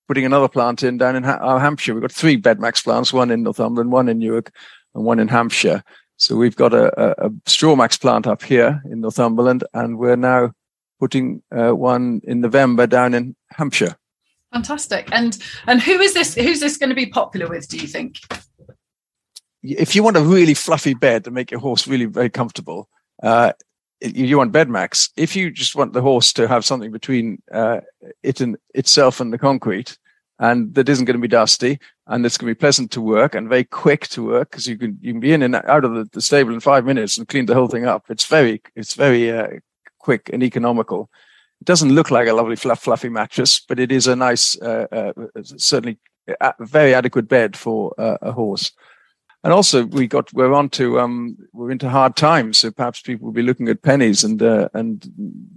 putting 0.07 0.25
another 0.25 0.47
plant 0.47 0.83
in 0.83 0.97
down 0.97 1.15
in 1.15 1.23
ha- 1.23 1.59
Hampshire. 1.59 1.93
We've 1.93 2.01
got 2.01 2.11
three 2.11 2.39
Bedmax 2.39 2.83
plants, 2.83 3.13
one 3.13 3.31
in 3.31 3.43
Northumberland, 3.43 3.91
one 3.91 4.09
in 4.09 4.19
Newark, 4.19 4.51
and 4.93 5.03
one 5.03 5.19
in 5.19 5.27
Hampshire. 5.27 5.83
So 6.17 6.35
we've 6.35 6.55
got 6.55 6.73
a, 6.73 6.85
a, 6.99 7.27
a 7.27 7.29
Strawmax 7.45 7.99
plant 7.99 8.27
up 8.27 8.41
here 8.41 8.81
in 8.89 9.01
Northumberland, 9.01 9.63
and 9.73 9.97
we're 9.97 10.15
now 10.15 10.53
putting 10.99 11.41
uh, 11.51 11.71
one 11.71 12.21
in 12.23 12.41
November 12.41 12.87
down 12.87 13.13
in 13.13 13.35
Hampshire. 13.51 13.95
Fantastic. 14.53 15.09
And 15.11 15.37
and 15.67 15.81
who 15.81 15.99
is 15.99 16.13
this? 16.13 16.35
Who's 16.35 16.61
this 16.61 16.77
going 16.77 16.89
to 16.89 16.95
be 16.95 17.07
popular 17.07 17.47
with? 17.47 17.67
Do 17.67 17.77
you 17.77 17.87
think? 17.87 18.19
If 19.61 19.95
you 19.95 20.03
want 20.03 20.15
a 20.15 20.21
really 20.21 20.53
fluffy 20.53 20.93
bed 20.93 21.23
to 21.25 21.31
make 21.31 21.51
your 21.51 21.59
horse 21.59 21.87
really 21.87 22.05
very 22.05 22.29
comfortable, 22.29 22.87
uh, 23.21 23.53
you 24.01 24.37
want 24.37 24.51
Bedmax. 24.51 25.09
If 25.15 25.35
you 25.35 25.51
just 25.51 25.75
want 25.75 25.93
the 25.93 26.01
horse 26.01 26.33
to 26.33 26.47
have 26.47 26.65
something 26.65 26.91
between 26.91 27.41
uh, 27.51 27.81
it 28.23 28.41
and 28.41 28.57
itself 28.73 29.19
and 29.19 29.31
the 29.31 29.37
concrete, 29.37 29.97
and 30.39 30.73
that 30.75 30.89
isn't 30.89 31.05
going 31.05 31.15
to 31.15 31.21
be 31.21 31.27
dusty, 31.27 31.79
and 32.07 32.25
it's 32.25 32.37
going 32.37 32.49
to 32.49 32.55
be 32.55 32.59
pleasant 32.59 32.91
to 32.91 33.01
work 33.01 33.35
and 33.35 33.49
very 33.49 33.63
quick 33.63 34.07
to 34.09 34.23
work 34.23 34.51
because 34.51 34.67
you 34.67 34.77
can 34.77 34.97
you 35.01 35.13
can 35.13 35.19
be 35.19 35.33
in 35.33 35.41
and 35.41 35.55
out 35.55 35.85
of 35.85 35.93
the, 35.93 36.09
the, 36.11 36.21
stable 36.21 36.53
in 36.53 36.59
five 36.59 36.85
minutes 36.85 37.17
and 37.17 37.27
clean 37.27 37.45
the 37.45 37.53
whole 37.53 37.67
thing 37.67 37.85
up. 37.85 38.05
It's 38.09 38.25
very 38.25 38.61
it's 38.75 38.95
very 38.95 39.31
uh, 39.31 39.47
quick 39.99 40.29
and 40.33 40.43
economical. 40.43 41.09
It 41.61 41.65
doesn't 41.65 41.95
look 41.95 42.11
like 42.11 42.27
a 42.27 42.33
lovely 42.33 42.57
fluff, 42.57 42.83
fluffy 42.83 43.09
mattress, 43.09 43.59
but 43.59 43.79
it 43.79 43.91
is 43.91 44.07
a 44.07 44.15
nice, 44.15 44.59
uh, 44.61 44.87
uh 44.91 45.13
certainly 45.43 45.97
a 46.41 46.53
very 46.59 46.93
adequate 46.93 47.27
bed 47.27 47.55
for 47.55 47.93
uh, 47.97 48.17
a 48.21 48.31
horse. 48.31 48.71
And 49.45 49.53
also, 49.53 49.85
we 49.85 50.07
got 50.07 50.33
we're 50.33 50.55
on 50.55 50.69
to 50.69 50.99
um, 50.99 51.37
we're 51.53 51.69
into 51.69 51.87
hard 51.87 52.15
times, 52.15 52.57
so 52.57 52.71
perhaps 52.71 52.99
people 53.01 53.25
will 53.27 53.31
be 53.31 53.43
looking 53.43 53.69
at 53.69 53.83
pennies 53.83 54.23
and 54.23 54.41
uh, 54.41 54.69
and 54.73 55.07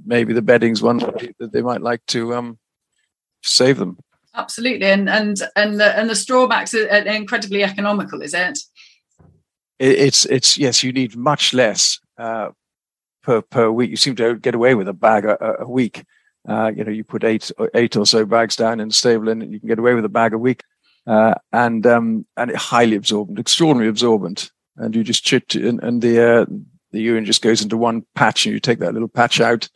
maybe 0.05 0.35
the 0.35 0.43
bedding's 0.43 0.83
one 0.83 0.99
that 0.99 1.53
they 1.55 1.63
might 1.63 1.81
like 1.81 2.05
to 2.09 2.35
um, 2.35 2.59
save 3.43 3.79
them. 3.79 3.97
Absolutely, 4.35 4.89
and 4.89 5.09
and 5.09 5.43
and 5.57 5.81
the, 5.81 5.99
and 5.99 6.11
the 6.11 6.13
Strawmax 6.13 6.75
are 6.75 7.09
incredibly 7.09 7.65
economical, 7.65 8.21
is 8.21 8.35
it? 8.35 8.59
it? 9.79 9.99
It's 9.99 10.27
it's 10.27 10.59
yes, 10.59 10.83
you 10.83 10.93
need 10.93 11.17
much 11.17 11.55
less 11.55 11.99
uh, 12.19 12.51
per 13.23 13.41
per 13.41 13.71
week. 13.71 13.89
You 13.89 13.97
seem 13.97 14.17
to 14.17 14.37
get 14.37 14.55
away 14.55 14.75
with 14.75 14.89
a 14.89 14.93
bag 14.93 15.25
a, 15.25 15.61
a 15.61 15.67
week. 15.67 16.05
Uh, 16.47 16.71
you 16.77 16.85
know, 16.85 16.93
you 16.93 17.05
put 17.05 17.25
eight 17.25 17.51
eight 17.75 17.97
or 17.97 18.05
so 18.05 18.27
bags 18.27 18.55
down 18.55 18.81
in 18.81 18.89
the 18.89 18.95
stable, 18.95 19.31
and 19.31 19.51
you 19.51 19.59
can 19.59 19.69
get 19.71 19.79
away 19.79 19.95
with 19.95 20.05
a 20.05 20.11
bag 20.11 20.35
a 20.35 20.39
week 20.39 20.63
uh, 21.09 21.35
and 21.53 21.87
um, 21.87 22.27
and 22.37 22.55
highly 22.55 22.95
absorbent, 22.95 23.39
extraordinarily 23.39 23.89
absorbent. 23.89 24.51
And 24.77 24.95
you 24.95 25.03
just 25.03 25.25
chit 25.25 25.55
and, 25.55 25.83
and 25.83 26.03
the 26.03 26.23
uh, 26.23 26.47
the 26.93 27.01
urine 27.01 27.25
just 27.25 27.43
goes 27.43 27.63
into 27.63 27.77
one 27.77 28.05
patch, 28.15 28.47
and 28.47 28.53
you 28.53 28.61
take 28.61 28.79
that 28.79 28.93
little 28.93 29.09
patch 29.09 29.41
out. 29.41 29.69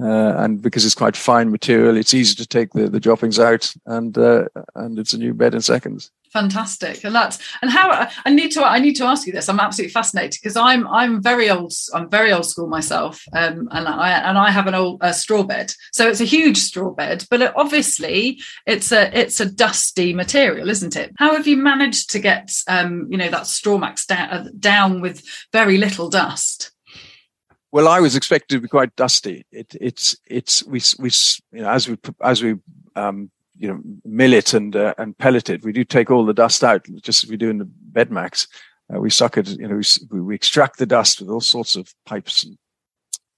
Uh, 0.00 0.34
and 0.36 0.62
because 0.62 0.86
it's 0.86 0.94
quite 0.94 1.16
fine 1.16 1.50
material, 1.50 1.96
it's 1.96 2.14
easy 2.14 2.36
to 2.36 2.46
take 2.46 2.70
the, 2.72 2.88
the 2.88 3.00
droppings 3.00 3.40
out, 3.40 3.72
and 3.86 4.16
uh, 4.16 4.44
and 4.76 4.98
it's 4.98 5.12
a 5.12 5.18
new 5.18 5.34
bed 5.34 5.54
in 5.54 5.60
seconds 5.60 6.12
fantastic. 6.32 7.04
And 7.04 7.14
that's 7.14 7.38
and 7.62 7.70
how 7.70 8.08
i 8.24 8.30
need 8.30 8.50
to 8.52 8.64
i 8.64 8.78
need 8.78 8.94
to 8.96 9.04
ask 9.04 9.26
you 9.26 9.32
this. 9.32 9.48
I'm 9.48 9.60
absolutely 9.60 9.92
fascinated 9.92 10.38
because 10.42 10.56
i'm 10.56 10.86
i'm 10.88 11.22
very 11.22 11.50
old 11.50 11.72
i'm 11.94 12.08
very 12.08 12.32
old 12.32 12.46
school 12.46 12.68
myself 12.68 13.24
um, 13.32 13.68
and 13.70 13.88
i 13.88 14.10
and 14.10 14.38
i 14.38 14.50
have 14.50 14.66
an 14.66 14.74
old 14.74 14.98
a 15.02 15.12
straw 15.12 15.42
bed. 15.42 15.72
So 15.92 16.08
it's 16.08 16.20
a 16.20 16.24
huge 16.24 16.58
straw 16.58 16.90
bed 16.90 17.24
but 17.30 17.42
it, 17.42 17.52
obviously 17.56 18.40
it's 18.66 18.92
a 18.92 19.16
it's 19.18 19.40
a 19.40 19.50
dusty 19.50 20.14
material 20.14 20.68
isn't 20.70 20.96
it? 20.96 21.12
How 21.18 21.34
have 21.34 21.46
you 21.46 21.56
managed 21.56 22.10
to 22.10 22.18
get 22.18 22.52
um, 22.68 23.06
you 23.10 23.18
know 23.18 23.30
that 23.30 23.46
straw 23.46 23.78
max 23.78 24.06
down, 24.06 24.28
uh, 24.30 24.48
down 24.58 25.00
with 25.00 25.24
very 25.52 25.76
little 25.78 26.08
dust? 26.08 26.72
Well, 27.70 27.88
I 27.88 28.00
was 28.00 28.16
expected 28.16 28.56
to 28.56 28.60
be 28.60 28.68
quite 28.68 28.96
dusty. 28.96 29.44
It, 29.52 29.74
it's 29.80 30.16
it's 30.26 30.64
we 30.64 30.80
we 30.98 31.10
you 31.52 31.62
know 31.62 31.70
as 31.70 31.88
we 31.88 31.98
as 32.22 32.42
we 32.42 32.56
um, 32.96 33.30
you 33.58 33.68
know 33.68 33.80
mill 34.04 34.32
it 34.32 34.54
and 34.54 34.76
uh, 34.76 34.94
and 34.98 35.16
pellet 35.18 35.50
it. 35.50 35.64
We 35.64 35.72
do 35.72 35.84
take 35.84 36.10
all 36.10 36.24
the 36.24 36.34
dust 36.34 36.64
out, 36.64 36.86
just 37.02 37.24
as 37.24 37.30
we 37.30 37.36
do 37.36 37.50
in 37.50 37.58
the 37.58 37.68
Bedmax. 37.92 38.48
Uh, 38.94 39.00
we 39.00 39.10
suck 39.10 39.36
it, 39.36 39.48
you 39.48 39.68
know, 39.68 39.80
we, 40.10 40.20
we, 40.20 40.34
extract 40.34 40.78
the 40.78 40.86
dust 40.86 41.20
with 41.20 41.28
all 41.28 41.42
sorts 41.42 41.76
of 41.76 41.92
pipes, 42.06 42.42
and, 42.42 42.56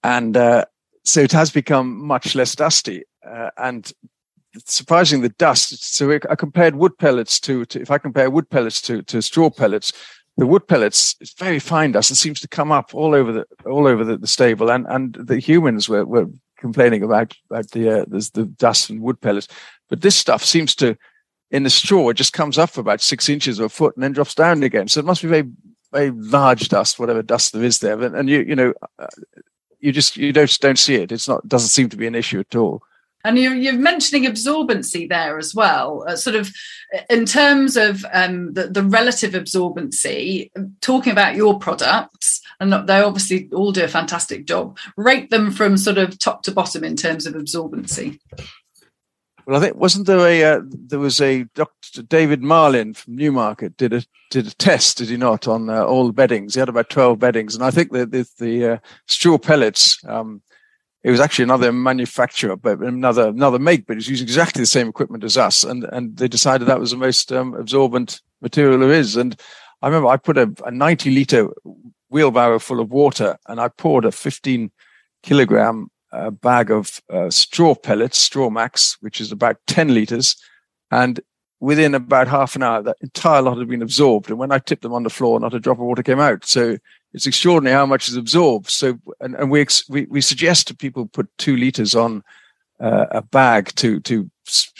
and 0.01 0.37
uh, 0.37 0.65
so 1.03 1.19
it 1.19 1.31
has 1.33 1.49
become 1.49 2.05
much 2.05 2.35
less 2.35 2.55
dusty. 2.55 3.03
Uh, 3.27 3.49
and 3.57 3.91
surprising, 4.65 5.21
the 5.21 5.29
dust. 5.29 5.95
So 5.95 6.17
I 6.29 6.35
compared 6.35 6.75
wood 6.75 6.97
pellets 6.97 7.39
to, 7.41 7.65
to 7.65 7.81
if 7.81 7.91
I 7.91 7.97
compare 7.97 8.29
wood 8.29 8.49
pellets 8.49 8.81
to 8.83 9.01
to 9.03 9.21
straw 9.21 9.49
pellets, 9.49 9.91
the 10.37 10.47
wood 10.47 10.67
pellets 10.67 11.15
it's 11.19 11.33
very 11.33 11.59
fine 11.59 11.91
dust 11.91 12.09
and 12.09 12.17
seems 12.17 12.39
to 12.41 12.47
come 12.47 12.71
up 12.71 12.93
all 12.93 13.13
over 13.13 13.31
the 13.31 13.45
all 13.65 13.87
over 13.87 14.03
the, 14.03 14.17
the 14.17 14.27
stable 14.27 14.71
and 14.71 14.85
and 14.87 15.15
the 15.15 15.39
humans 15.39 15.89
were, 15.89 16.05
were 16.05 16.27
complaining 16.57 17.03
about 17.03 17.35
about 17.49 17.69
the 17.71 18.01
uh, 18.01 18.05
the 18.07 18.45
dust 18.57 18.89
and 18.89 19.01
wood 19.01 19.19
pellets 19.21 19.47
but 19.91 20.01
this 20.01 20.15
stuff 20.15 20.43
seems 20.43 20.73
to, 20.75 20.97
in 21.51 21.63
the 21.63 21.69
straw, 21.69 22.07
it 22.09 22.13
just 22.13 22.31
comes 22.31 22.57
up 22.57 22.69
for 22.69 22.79
about 22.79 23.01
six 23.01 23.27
inches 23.27 23.59
or 23.59 23.65
a 23.65 23.69
foot 23.69 23.93
and 23.95 24.03
then 24.03 24.13
drops 24.13 24.33
down 24.33 24.63
again. 24.63 24.87
So 24.87 25.01
it 25.01 25.05
must 25.05 25.21
be 25.21 25.27
very, 25.27 25.49
very 25.91 26.11
large 26.11 26.69
dust, 26.69 26.97
whatever 26.97 27.21
dust 27.21 27.51
there 27.51 27.61
is 27.61 27.79
there. 27.79 28.01
And, 28.01 28.15
and 28.15 28.29
you, 28.29 28.39
you 28.39 28.55
know, 28.55 28.73
uh, 28.97 29.07
you 29.81 29.91
just 29.91 30.15
you 30.15 30.31
don't 30.31 30.57
don't 30.61 30.79
see 30.79 30.95
it. 30.95 31.11
It's 31.11 31.27
not 31.27 31.45
doesn't 31.45 31.69
seem 31.69 31.89
to 31.89 31.97
be 31.97 32.07
an 32.07 32.15
issue 32.15 32.39
at 32.39 32.55
all. 32.55 32.81
And 33.25 33.37
you're, 33.37 33.53
you're 33.53 33.73
mentioning 33.73 34.23
absorbency 34.23 35.09
there 35.09 35.37
as 35.37 35.53
well, 35.53 36.05
uh, 36.07 36.15
sort 36.15 36.35
of 36.37 36.51
in 37.09 37.25
terms 37.25 37.75
of 37.77 38.05
um, 38.13 38.53
the, 38.53 38.67
the 38.67 38.83
relative 38.83 39.33
absorbency, 39.33 40.49
talking 40.79 41.11
about 41.11 41.35
your 41.35 41.59
products, 41.59 42.41
and 42.61 42.71
they 42.87 43.01
obviously 43.01 43.49
all 43.53 43.73
do 43.73 43.83
a 43.83 43.89
fantastic 43.89 44.45
job. 44.45 44.77
Rate 44.95 45.29
them 45.31 45.51
from 45.51 45.77
sort 45.77 45.97
of 45.97 46.17
top 46.17 46.43
to 46.43 46.51
bottom 46.51 46.85
in 46.85 46.95
terms 46.95 47.25
of 47.25 47.33
absorbency. 47.33 48.19
Well, 49.45 49.57
I 49.57 49.59
think 49.59 49.75
wasn't 49.75 50.07
there 50.07 50.19
a 50.19 50.43
uh, 50.43 50.61
there 50.63 50.99
was 50.99 51.19
a 51.19 51.43
Dr. 51.55 52.03
David 52.03 52.41
Marlin 52.41 52.93
from 52.93 53.15
Newmarket 53.15 53.77
did 53.77 53.93
a 53.93 54.03
did 54.29 54.47
a 54.47 54.51
test, 54.51 54.97
did 54.97 55.09
he 55.09 55.17
not, 55.17 55.47
on 55.47 55.69
uh, 55.69 55.83
all 55.83 56.07
the 56.07 56.13
beddings? 56.13 56.53
He 56.53 56.59
had 56.59 56.69
about 56.69 56.89
twelve 56.89 57.19
beddings, 57.19 57.55
and 57.55 57.63
I 57.63 57.71
think 57.71 57.91
that 57.91 58.11
the, 58.11 58.27
the 58.39 58.73
uh, 58.73 58.77
straw 59.07 59.37
pellets. 59.37 59.99
Um, 60.07 60.41
it 61.03 61.09
was 61.09 61.19
actually 61.19 61.43
another 61.43 61.71
manufacturer, 61.71 62.55
but 62.55 62.79
another 62.79 63.29
another 63.29 63.57
make, 63.57 63.87
but 63.87 63.93
it 63.93 63.97
was 63.97 64.09
using 64.09 64.25
exactly 64.25 64.61
the 64.61 64.67
same 64.67 64.87
equipment 64.87 65.23
as 65.23 65.35
us, 65.35 65.63
and 65.63 65.83
and 65.85 66.17
they 66.17 66.27
decided 66.27 66.67
that 66.67 66.79
was 66.79 66.91
the 66.91 66.97
most 66.97 67.31
um, 67.31 67.55
absorbent 67.55 68.21
material 68.39 68.79
there 68.79 68.91
is. 68.91 69.15
And 69.15 69.35
I 69.81 69.87
remember 69.87 70.09
I 70.09 70.17
put 70.17 70.37
a, 70.37 70.53
a 70.63 70.69
ninety 70.69 71.09
liter 71.09 71.49
wheelbarrow 72.09 72.59
full 72.59 72.79
of 72.79 72.91
water, 72.91 73.37
and 73.47 73.59
I 73.59 73.69
poured 73.69 74.05
a 74.05 74.11
fifteen 74.11 74.71
kilogram 75.23 75.89
a 76.11 76.31
bag 76.31 76.71
of 76.71 77.01
uh, 77.09 77.29
straw 77.29 77.75
pellets, 77.75 78.17
straw 78.17 78.49
max, 78.49 78.97
which 79.01 79.21
is 79.21 79.31
about 79.31 79.57
10 79.67 79.93
liters. 79.93 80.35
And 80.91 81.19
within 81.59 81.95
about 81.95 82.27
half 82.27 82.55
an 82.55 82.63
hour, 82.63 82.81
that 82.81 82.97
entire 83.01 83.41
lot 83.41 83.57
had 83.57 83.67
been 83.67 83.81
absorbed. 83.81 84.29
And 84.29 84.39
when 84.39 84.51
I 84.51 84.59
tipped 84.59 84.81
them 84.81 84.93
on 84.93 85.03
the 85.03 85.09
floor, 85.09 85.39
not 85.39 85.53
a 85.53 85.59
drop 85.59 85.77
of 85.77 85.85
water 85.85 86.03
came 86.03 86.19
out. 86.19 86.45
So 86.45 86.77
it's 87.13 87.27
extraordinary 87.27 87.75
how 87.75 87.85
much 87.85 88.09
is 88.09 88.15
absorbed. 88.15 88.69
So, 88.69 88.97
and, 89.19 89.35
and 89.35 89.51
we, 89.51 89.65
we, 89.89 90.05
we 90.05 90.21
suggest 90.21 90.67
to 90.67 90.75
people 90.75 91.05
put 91.05 91.29
two 91.37 91.55
liters 91.55 91.95
on 91.95 92.23
uh, 92.79 93.05
a 93.11 93.21
bag 93.21 93.73
to, 93.75 93.99
to, 94.01 94.29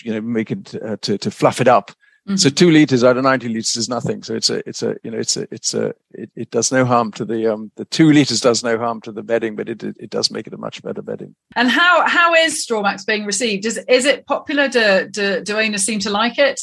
you 0.03 0.13
know, 0.13 0.21
make 0.21 0.51
it, 0.51 0.75
uh, 0.83 0.97
to, 1.01 1.17
to 1.17 1.31
fluff 1.31 1.61
it 1.61 1.67
up 1.67 1.91
Mm-hmm. 2.27 2.35
So 2.35 2.49
two 2.49 2.69
liters 2.69 3.03
out 3.03 3.17
of 3.17 3.23
90 3.23 3.47
liters 3.47 3.75
is 3.75 3.89
nothing. 3.89 4.21
So 4.21 4.35
it's 4.35 4.51
a, 4.51 4.67
it's 4.69 4.83
a, 4.83 4.95
you 5.03 5.09
know, 5.09 5.17
it's 5.17 5.37
a, 5.37 5.47
it's 5.51 5.73
a, 5.73 5.93
it, 6.11 6.29
it 6.35 6.51
does 6.51 6.71
no 6.71 6.85
harm 6.85 7.11
to 7.13 7.25
the, 7.25 7.51
um, 7.51 7.71
the 7.77 7.85
two 7.85 8.11
liters 8.11 8.41
does 8.41 8.63
no 8.63 8.77
harm 8.77 9.01
to 9.01 9.11
the 9.11 9.23
bedding, 9.23 9.55
but 9.55 9.67
it, 9.67 9.83
it, 9.83 9.97
it 9.99 10.09
does 10.11 10.29
make 10.29 10.45
it 10.45 10.53
a 10.53 10.57
much 10.57 10.83
better 10.83 11.01
bedding. 11.01 11.35
And 11.55 11.69
how, 11.69 12.07
how 12.07 12.35
is 12.35 12.65
Strawmax 12.65 13.07
being 13.07 13.25
received? 13.25 13.65
Is, 13.65 13.79
is 13.87 14.05
it 14.05 14.27
popular? 14.27 14.67
Do, 14.67 15.09
do, 15.09 15.41
do 15.41 15.57
owners 15.57 15.83
seem 15.83 15.99
to 16.01 16.11
like 16.11 16.37
it? 16.37 16.61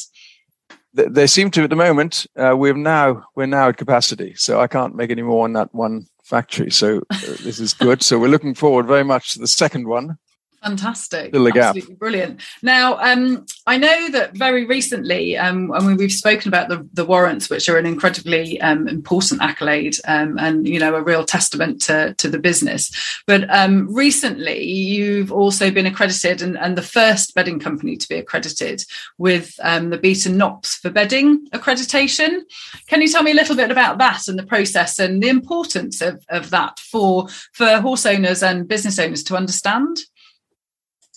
They, 0.93 1.27
seem 1.27 1.51
to 1.51 1.63
at 1.63 1.69
the 1.69 1.75
moment. 1.75 2.25
Uh, 2.37 2.55
we're 2.57 2.73
now, 2.73 3.25
we're 3.35 3.45
now 3.45 3.67
at 3.67 3.77
capacity. 3.77 4.35
So 4.35 4.61
I 4.61 4.67
can't 4.67 4.95
make 4.95 5.11
any 5.11 5.21
more 5.21 5.43
on 5.43 5.53
that 5.53 5.73
one 5.75 6.07
factory. 6.23 6.71
So 6.71 6.99
uh, 7.09 7.19
this 7.43 7.59
is 7.59 7.73
good. 7.73 8.01
So 8.01 8.17
we're 8.17 8.29
looking 8.29 8.55
forward 8.55 8.87
very 8.87 9.03
much 9.03 9.33
to 9.33 9.39
the 9.39 9.47
second 9.47 9.87
one. 9.87 10.17
Fantastic. 10.63 11.31
Fill 11.31 11.45
the 11.45 11.51
gap. 11.51 11.75
Absolutely 11.75 11.95
brilliant. 11.95 12.41
Now, 12.61 12.97
um, 12.97 13.45
I 13.65 13.77
know 13.77 14.09
that 14.09 14.35
very 14.35 14.65
recently, 14.65 15.37
um, 15.37 15.71
I 15.71 15.79
mean, 15.79 15.95
we've 15.95 16.11
spoken 16.11 16.49
about 16.49 16.67
the, 16.67 16.87
the 16.93 17.05
warrants, 17.05 17.49
which 17.49 17.69
are 17.69 17.77
an 17.77 17.85
incredibly 17.85 18.59
um, 18.59 18.87
important 18.87 19.41
accolade 19.41 19.95
um, 20.05 20.37
and, 20.37 20.67
you 20.67 20.79
know, 20.79 20.95
a 20.95 21.01
real 21.01 21.23
testament 21.23 21.81
to, 21.83 22.13
to 22.15 22.29
the 22.29 22.39
business. 22.39 22.91
But 23.25 23.49
um, 23.49 23.93
recently, 23.93 24.63
you've 24.63 25.31
also 25.31 25.71
been 25.71 25.85
accredited 25.85 26.41
and, 26.41 26.57
and, 26.57 26.77
the 26.77 26.81
first 26.81 27.33
bedding 27.35 27.59
company 27.59 27.97
to 27.97 28.07
be 28.07 28.15
accredited 28.15 28.83
with 29.17 29.59
um, 29.63 29.89
the 29.89 29.97
Beta 29.97 30.29
NOPS 30.29 30.75
for 30.75 30.89
bedding 30.89 31.47
accreditation. 31.49 32.41
Can 32.87 33.01
you 33.01 33.07
tell 33.07 33.23
me 33.23 33.31
a 33.31 33.35
little 33.35 33.55
bit 33.55 33.71
about 33.71 33.97
that 33.97 34.27
and 34.27 34.37
the 34.37 34.45
process 34.45 34.99
and 34.99 35.21
the 35.21 35.29
importance 35.29 36.01
of, 36.01 36.23
of 36.29 36.51
that 36.51 36.79
for, 36.79 37.27
for 37.53 37.79
horse 37.79 38.05
owners 38.05 38.43
and 38.43 38.67
business 38.67 38.99
owners 38.99 39.23
to 39.23 39.35
understand? 39.35 39.99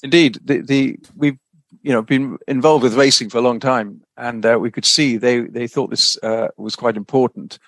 Indeed, 0.02 0.40
the, 0.44 0.60
the 0.60 0.98
we've 1.16 1.38
you 1.82 1.92
know 1.92 2.02
been 2.02 2.38
involved 2.48 2.82
with 2.82 2.94
racing 2.94 3.30
for 3.30 3.38
a 3.38 3.42
long 3.42 3.60
time, 3.60 4.02
and 4.16 4.44
uh, 4.44 4.58
we 4.60 4.70
could 4.70 4.84
see 4.84 5.16
they 5.16 5.40
they 5.40 5.66
thought 5.66 5.90
this 5.90 6.18
uh, 6.22 6.48
was 6.56 6.76
quite 6.76 6.96
important, 6.96 7.58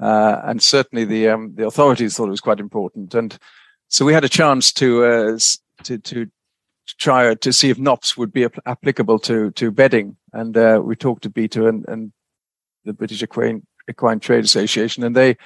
uh, 0.00 0.40
and 0.44 0.62
certainly 0.62 1.04
the 1.04 1.28
um, 1.28 1.54
the 1.54 1.66
authorities 1.66 2.16
thought 2.16 2.28
it 2.28 2.30
was 2.30 2.40
quite 2.40 2.60
important, 2.60 3.14
and 3.14 3.38
so 3.88 4.04
we 4.04 4.14
had 4.14 4.24
a 4.24 4.28
chance 4.28 4.72
to 4.72 5.04
uh, 5.04 5.38
to 5.84 5.98
to 5.98 6.30
try 6.98 7.34
to 7.34 7.52
see 7.52 7.70
if 7.70 7.78
NOPS 7.78 8.16
would 8.16 8.32
be 8.32 8.46
applicable 8.66 9.18
to 9.20 9.50
to 9.52 9.70
bedding, 9.70 10.16
and 10.32 10.56
uh, 10.56 10.80
we 10.82 10.96
talked 10.96 11.22
to 11.22 11.30
Beta 11.30 11.68
and, 11.68 11.86
and 11.88 12.12
the 12.84 12.92
British 12.92 13.22
Equine, 13.22 13.66
Equine 13.88 14.20
Trade 14.20 14.44
Association, 14.44 15.04
and 15.04 15.14
they 15.14 15.36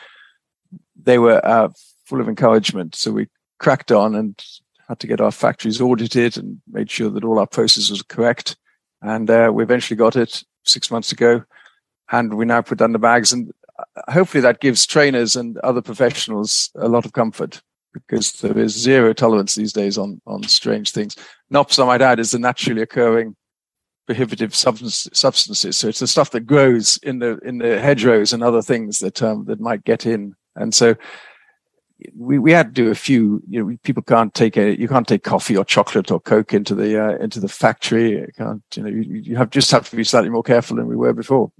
they 1.00 1.18
were 1.18 1.44
uh, 1.44 1.68
full 2.04 2.20
of 2.20 2.28
encouragement. 2.28 2.94
So 2.94 3.12
we 3.12 3.28
cracked 3.58 3.92
on 3.92 4.14
and 4.14 4.42
had 4.88 4.98
to 5.00 5.06
get 5.06 5.20
our 5.20 5.32
factories 5.32 5.80
audited 5.80 6.36
and 6.36 6.60
made 6.70 6.90
sure 6.90 7.10
that 7.10 7.24
all 7.24 7.38
our 7.38 7.46
processes 7.46 7.98
were 7.98 8.14
correct. 8.14 8.56
And 9.02 9.28
uh, 9.30 9.50
we 9.52 9.62
eventually 9.62 9.96
got 9.96 10.16
it 10.16 10.42
six 10.64 10.90
months 10.90 11.12
ago, 11.12 11.44
and 12.10 12.34
we 12.34 12.44
now 12.44 12.62
put 12.62 12.78
down 12.78 12.92
the 12.92 12.98
bags. 12.98 13.32
And 13.32 13.52
uh, 13.78 14.12
hopefully, 14.12 14.40
that 14.42 14.60
gives 14.60 14.86
trainers 14.86 15.36
and 15.36 15.58
other 15.58 15.82
professionals 15.82 16.70
a 16.76 16.88
lot 16.88 17.04
of 17.04 17.12
comfort 17.12 17.60
because 17.92 18.32
there 18.40 18.58
is 18.58 18.72
zero 18.76 19.12
tolerance 19.12 19.54
these 19.54 19.72
days 19.72 19.98
on 19.98 20.20
on 20.26 20.42
strange 20.44 20.92
things. 20.92 21.16
NOPS, 21.50 21.78
I 21.78 21.86
might 21.86 22.02
add, 22.02 22.20
is 22.20 22.30
the 22.30 22.38
naturally 22.38 22.82
occurring 22.82 23.36
prohibitive 24.06 24.54
substance, 24.54 25.08
substances. 25.12 25.76
So 25.76 25.88
it's 25.88 25.98
the 25.98 26.06
stuff 26.06 26.30
that 26.30 26.46
grows 26.46 26.98
in 27.02 27.18
the 27.18 27.38
in 27.38 27.58
the 27.58 27.80
hedgerows 27.80 28.32
and 28.32 28.42
other 28.42 28.62
things 28.62 29.00
that 29.00 29.22
um, 29.22 29.44
that 29.46 29.60
might 29.60 29.84
get 29.84 30.06
in. 30.06 30.34
And 30.54 30.74
so 30.74 30.94
we, 32.14 32.38
we 32.38 32.52
had 32.52 32.74
to 32.74 32.82
do 32.82 32.90
a 32.90 32.94
few, 32.94 33.42
you 33.48 33.64
know, 33.64 33.76
people 33.82 34.02
can't 34.02 34.34
take 34.34 34.56
a, 34.56 34.78
you 34.78 34.88
can't 34.88 35.08
take 35.08 35.22
coffee 35.22 35.56
or 35.56 35.64
chocolate 35.64 36.10
or 36.10 36.20
Coke 36.20 36.52
into 36.52 36.74
the, 36.74 37.02
uh, 37.02 37.16
into 37.16 37.40
the 37.40 37.48
factory. 37.48 38.12
You 38.12 38.28
can't, 38.36 38.62
you 38.74 38.82
know, 38.82 38.88
you, 38.88 39.02
you 39.02 39.36
have 39.36 39.50
just 39.50 39.70
have 39.70 39.88
to 39.90 39.96
be 39.96 40.04
slightly 40.04 40.30
more 40.30 40.42
careful 40.42 40.76
than 40.76 40.86
we 40.86 40.96
were 40.96 41.12
before. 41.12 41.50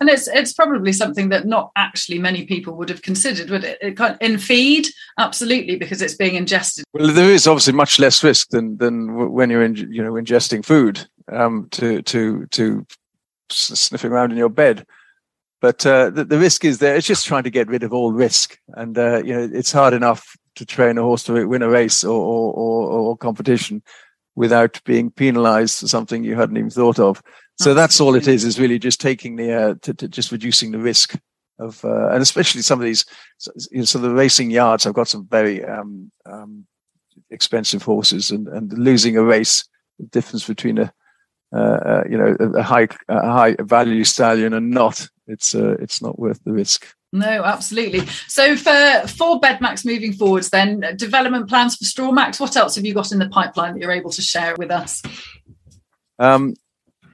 And 0.00 0.08
it's 0.08 0.26
it's 0.26 0.54
probably 0.54 0.92
something 0.92 1.28
that 1.28 1.46
not 1.46 1.70
actually 1.76 2.18
many 2.18 2.46
people 2.46 2.74
would 2.76 2.88
have 2.88 3.02
considered, 3.02 3.50
would 3.50 3.62
it? 3.62 3.78
it 3.82 4.16
in 4.20 4.38
feed, 4.38 4.88
absolutely, 5.18 5.76
because 5.76 6.00
it's 6.00 6.14
being 6.14 6.34
ingested. 6.34 6.84
Well, 6.94 7.12
there 7.12 7.30
is 7.30 7.46
obviously 7.46 7.74
much 7.74 7.98
less 7.98 8.24
risk 8.24 8.48
than 8.48 8.78
than 8.78 9.32
when 9.32 9.50
you're 9.50 9.62
in, 9.62 9.76
you 9.76 10.02
know 10.02 10.12
ingesting 10.12 10.64
food 10.64 11.06
um, 11.30 11.68
to 11.72 12.00
to 12.02 12.46
to 12.46 12.86
sniffing 13.50 14.12
around 14.12 14.32
in 14.32 14.38
your 14.38 14.48
bed. 14.48 14.86
But 15.62 15.86
uh, 15.86 16.10
the, 16.10 16.24
the, 16.24 16.38
risk 16.38 16.64
is 16.64 16.78
there. 16.78 16.96
It's 16.96 17.06
just 17.06 17.24
trying 17.24 17.44
to 17.44 17.50
get 17.50 17.68
rid 17.68 17.84
of 17.84 17.92
all 17.92 18.12
risk, 18.12 18.58
and 18.74 18.98
uh, 18.98 19.22
you 19.22 19.32
know 19.32 19.48
it's 19.52 19.70
hard 19.70 19.94
enough 19.94 20.36
to 20.56 20.66
train 20.66 20.98
a 20.98 21.02
horse 21.02 21.22
to 21.24 21.46
win 21.46 21.62
a 21.62 21.68
race 21.68 22.02
or 22.02 22.20
or, 22.20 22.52
or, 22.52 22.90
or 22.90 23.16
competition 23.16 23.80
without 24.34 24.82
being 24.84 25.08
penalised 25.08 25.78
for 25.78 25.86
something 25.86 26.24
you 26.24 26.34
hadn't 26.34 26.56
even 26.56 26.68
thought 26.68 26.98
of. 26.98 27.22
So 27.60 27.74
that's 27.74 28.00
all 28.00 28.16
it 28.16 28.26
is: 28.26 28.44
is 28.44 28.58
really 28.58 28.80
just 28.80 29.00
taking 29.00 29.36
the 29.36 29.52
uh, 29.52 29.74
to, 29.82 29.94
to 29.94 30.08
just 30.08 30.32
reducing 30.32 30.72
the 30.72 30.80
risk 30.80 31.14
of, 31.60 31.84
uh, 31.84 32.08
and 32.08 32.22
especially 32.22 32.62
some 32.62 32.80
of 32.80 32.84
these. 32.84 33.04
You 33.70 33.78
know, 33.78 33.84
so 33.84 34.00
the 34.00 34.10
racing 34.10 34.50
yards 34.50 34.84
I've 34.84 34.94
got 34.94 35.06
some 35.06 35.28
very 35.28 35.64
um, 35.64 36.10
um, 36.26 36.66
expensive 37.30 37.84
horses, 37.84 38.32
and 38.32 38.48
and 38.48 38.76
losing 38.76 39.16
a 39.16 39.22
race, 39.22 39.64
the 40.00 40.06
difference 40.06 40.44
between 40.44 40.78
a 40.78 40.92
uh, 41.54 41.58
uh, 41.58 42.04
you 42.10 42.18
know 42.18 42.34
a 42.56 42.64
high 42.64 42.88
a 43.08 43.30
high 43.30 43.54
value 43.60 44.02
stallion 44.02 44.54
and 44.54 44.72
not 44.72 45.06
it's 45.32 45.54
uh, 45.54 45.76
it's 45.80 46.02
not 46.02 46.18
worth 46.18 46.42
the 46.44 46.52
risk. 46.52 46.86
No 47.12 47.44
absolutely. 47.44 48.06
So 48.28 48.56
for 48.56 49.06
for 49.06 49.40
bedmax 49.40 49.84
moving 49.84 50.12
forwards 50.12 50.50
then 50.50 50.84
development 50.96 51.48
plans 51.48 51.76
for 51.76 51.84
strawmax 51.84 52.40
what 52.40 52.56
else 52.56 52.76
have 52.76 52.84
you 52.84 52.94
got 52.94 53.12
in 53.12 53.18
the 53.18 53.28
pipeline 53.28 53.74
that 53.74 53.80
you're 53.80 53.90
able 53.90 54.10
to 54.10 54.22
share 54.22 54.54
with 54.56 54.70
us? 54.70 55.02
Um 56.18 56.54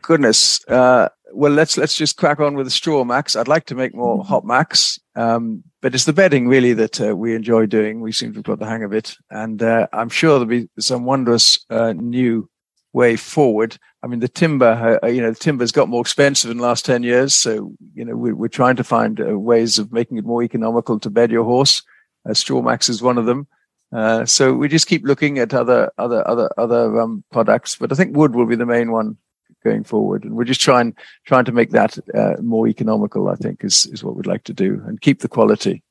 goodness 0.02 0.64
uh 0.68 1.08
well 1.32 1.52
let's 1.52 1.76
let's 1.76 1.96
just 1.96 2.16
crack 2.16 2.40
on 2.40 2.54
with 2.54 2.66
the 2.66 2.70
straw 2.70 3.04
max. 3.04 3.34
I'd 3.34 3.48
like 3.48 3.66
to 3.66 3.74
make 3.74 3.94
more 3.94 4.18
mm-hmm. 4.18 4.28
hot 4.28 4.44
max 4.44 4.98
um, 5.18 5.64
but 5.82 5.94
it's 5.94 6.04
the 6.04 6.12
bedding 6.12 6.46
really 6.46 6.72
that 6.74 7.00
uh, 7.00 7.16
we 7.16 7.34
enjoy 7.34 7.66
doing. 7.66 8.00
We 8.00 8.12
seem 8.12 8.32
to 8.32 8.38
have 8.38 8.44
got 8.44 8.60
the 8.60 8.66
hang 8.66 8.84
of 8.84 8.92
it. 8.92 9.16
And 9.30 9.60
uh, 9.62 9.88
i'm 9.92 10.08
sure 10.08 10.38
there'll 10.38 10.46
be 10.46 10.68
some 10.78 11.04
wondrous 11.04 11.64
uh, 11.70 11.92
new 11.92 12.48
way 12.92 13.16
forward. 13.16 13.76
I 14.02 14.06
mean, 14.06 14.20
the 14.20 14.28
timber, 14.28 15.00
uh, 15.02 15.08
you 15.08 15.20
know, 15.20 15.30
the 15.30 15.38
timber's 15.38 15.72
got 15.72 15.88
more 15.88 16.00
expensive 16.00 16.50
in 16.50 16.58
the 16.58 16.62
last 16.62 16.84
10 16.84 17.02
years. 17.02 17.34
So, 17.34 17.72
you 17.94 18.04
know, 18.04 18.16
we, 18.16 18.46
are 18.46 18.48
trying 18.48 18.76
to 18.76 18.84
find 18.84 19.20
uh, 19.20 19.38
ways 19.38 19.78
of 19.78 19.92
making 19.92 20.18
it 20.18 20.24
more 20.24 20.42
economical 20.42 21.00
to 21.00 21.10
bed 21.10 21.32
your 21.32 21.44
horse. 21.44 21.82
Uh, 22.24 22.30
Strawmax 22.30 22.88
is 22.88 23.02
one 23.02 23.18
of 23.18 23.26
them. 23.26 23.48
Uh, 23.92 24.24
so 24.24 24.52
we 24.52 24.68
just 24.68 24.86
keep 24.86 25.04
looking 25.04 25.38
at 25.38 25.52
other, 25.52 25.90
other, 25.98 26.26
other, 26.28 26.48
other 26.56 27.00
um, 27.00 27.24
products. 27.32 27.74
But 27.74 27.90
I 27.90 27.96
think 27.96 28.16
wood 28.16 28.36
will 28.36 28.46
be 28.46 28.56
the 28.56 28.66
main 28.66 28.92
one 28.92 29.16
going 29.64 29.82
forward. 29.82 30.22
And 30.24 30.34
we're 30.34 30.44
just 30.44 30.60
trying, 30.60 30.94
trying 31.24 31.46
to 31.46 31.52
make 31.52 31.70
that 31.70 31.98
uh, 32.14 32.40
more 32.40 32.68
economical, 32.68 33.28
I 33.28 33.34
think 33.34 33.64
is, 33.64 33.86
is 33.86 34.04
what 34.04 34.14
we'd 34.14 34.26
like 34.26 34.44
to 34.44 34.52
do 34.52 34.80
and 34.86 35.00
keep 35.00 35.20
the 35.20 35.28
quality. 35.28 35.82